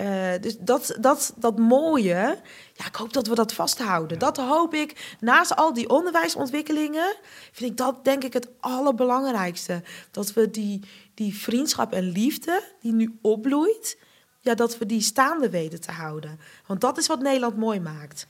[0.00, 2.38] Uh, dus dat, dat, dat mooie,
[2.74, 4.18] ja, ik hoop dat we dat vasthouden.
[4.18, 7.16] Dat hoop ik, naast al die onderwijsontwikkelingen,
[7.52, 9.82] vind ik dat denk ik het allerbelangrijkste.
[10.10, 10.80] Dat we die,
[11.14, 13.98] die vriendschap en liefde die nu opbloeit,
[14.40, 16.40] ja, dat we die staande weten te houden.
[16.66, 18.26] Want dat is wat Nederland mooi maakt.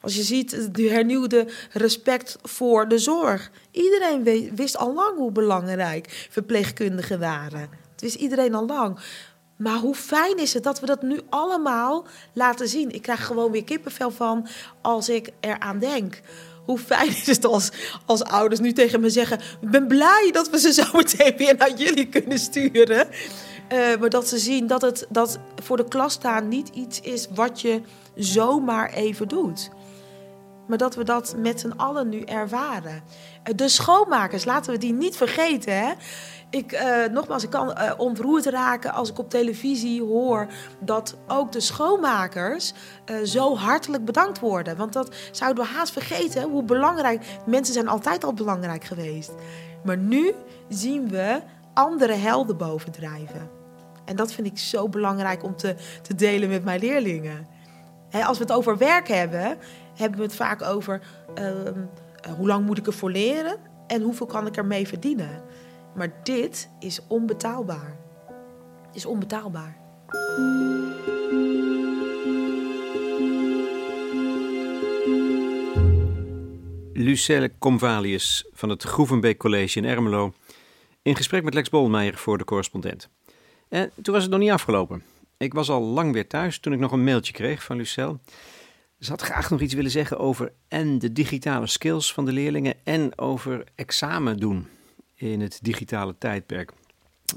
[0.00, 3.50] Als je ziet de hernieuwde respect voor de zorg.
[3.70, 7.60] Iedereen wist al lang hoe belangrijk verpleegkundigen waren.
[7.92, 8.98] Het wist iedereen al lang.
[9.60, 12.94] Maar hoe fijn is het dat we dat nu allemaal laten zien?
[12.94, 14.46] Ik krijg gewoon weer kippenvel van
[14.80, 16.20] als ik eraan denk.
[16.64, 17.70] Hoe fijn is het als,
[18.06, 21.56] als ouders nu tegen me zeggen: Ik ben blij dat we ze zo meteen weer
[21.56, 23.08] naar jullie kunnen sturen.
[23.72, 27.28] Uh, maar dat ze zien dat het dat voor de klas staan niet iets is
[27.34, 27.80] wat je
[28.14, 29.70] zomaar even doet.
[30.66, 33.02] Maar dat we dat met z'n allen nu ervaren.
[33.42, 35.76] Eh, de schoonmakers, laten we die niet vergeten.
[35.76, 35.92] Hè?
[36.50, 40.46] Ik, uh, nogmaals, ik kan uh, ontroerd raken als ik op televisie hoor
[40.80, 42.72] dat ook de schoonmakers
[43.10, 44.76] uh, zo hartelijk bedankt worden.
[44.76, 47.24] Want dat zouden we haast vergeten hoe belangrijk.
[47.46, 49.32] Mensen zijn altijd al belangrijk geweest.
[49.84, 50.34] Maar nu
[50.68, 51.40] zien we
[51.74, 53.50] andere helden bovendrijven.
[54.04, 57.46] En dat vind ik zo belangrijk om te, te delen met mijn leerlingen.
[58.24, 59.58] Als we het over werk hebben,
[59.94, 61.00] hebben we het vaak over
[61.34, 61.78] ehm,
[62.36, 63.56] hoe lang moet ik ervoor leren?
[63.90, 65.42] en hoeveel kan ik ermee verdienen?
[65.94, 67.98] Maar dit is onbetaalbaar.
[68.92, 69.78] Is onbetaalbaar.
[76.92, 80.32] Lucelle Comvalius van het Groevenbeek College in Ermelo.
[81.02, 83.08] In gesprek met Lex Bolmeijer voor de correspondent.
[83.68, 85.02] En toen was het nog niet afgelopen.
[85.36, 88.18] Ik was al lang weer thuis toen ik nog een mailtje kreeg van Lucelle.
[88.98, 92.74] Ze had graag nog iets willen zeggen over en de digitale skills van de leerlingen
[92.84, 94.68] en over examen doen
[95.20, 96.72] in het digitale tijdperk.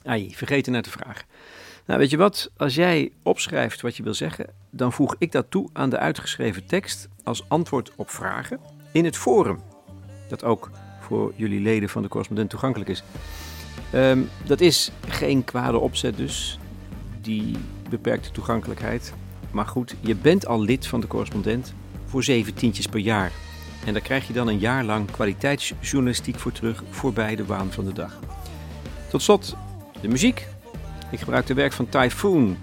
[0.03, 1.25] Ai, vergeten net te vragen.
[1.85, 2.51] Nou, weet je wat?
[2.57, 6.65] Als jij opschrijft wat je wil zeggen, dan voeg ik dat toe aan de uitgeschreven
[6.65, 8.59] tekst als antwoord op vragen
[8.91, 9.59] in het forum.
[10.29, 10.69] Dat ook
[10.99, 13.03] voor jullie leden van de correspondent toegankelijk is.
[13.91, 16.59] Ehm, dat is geen kwade opzet dus,
[17.21, 17.57] die
[17.89, 19.13] beperkte toegankelijkheid.
[19.51, 21.73] Maar goed, je bent al lid van de correspondent
[22.05, 23.31] voor zeven tientjes per jaar.
[23.85, 27.85] En daar krijg je dan een jaar lang kwaliteitsjournalistiek voor terug, voorbij de waan van
[27.85, 28.19] de dag.
[29.09, 29.55] Tot slot,
[30.01, 30.47] de muziek.
[31.11, 32.57] Ik gebruik de werk van Typhoon,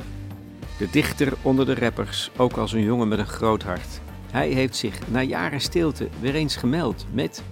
[0.79, 4.01] de dichter onder de rappers, ook als een jongen met een groot hart.
[4.31, 7.43] Hij heeft zich na jaren stilte weer eens gemeld met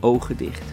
[0.00, 0.72] ogen dicht.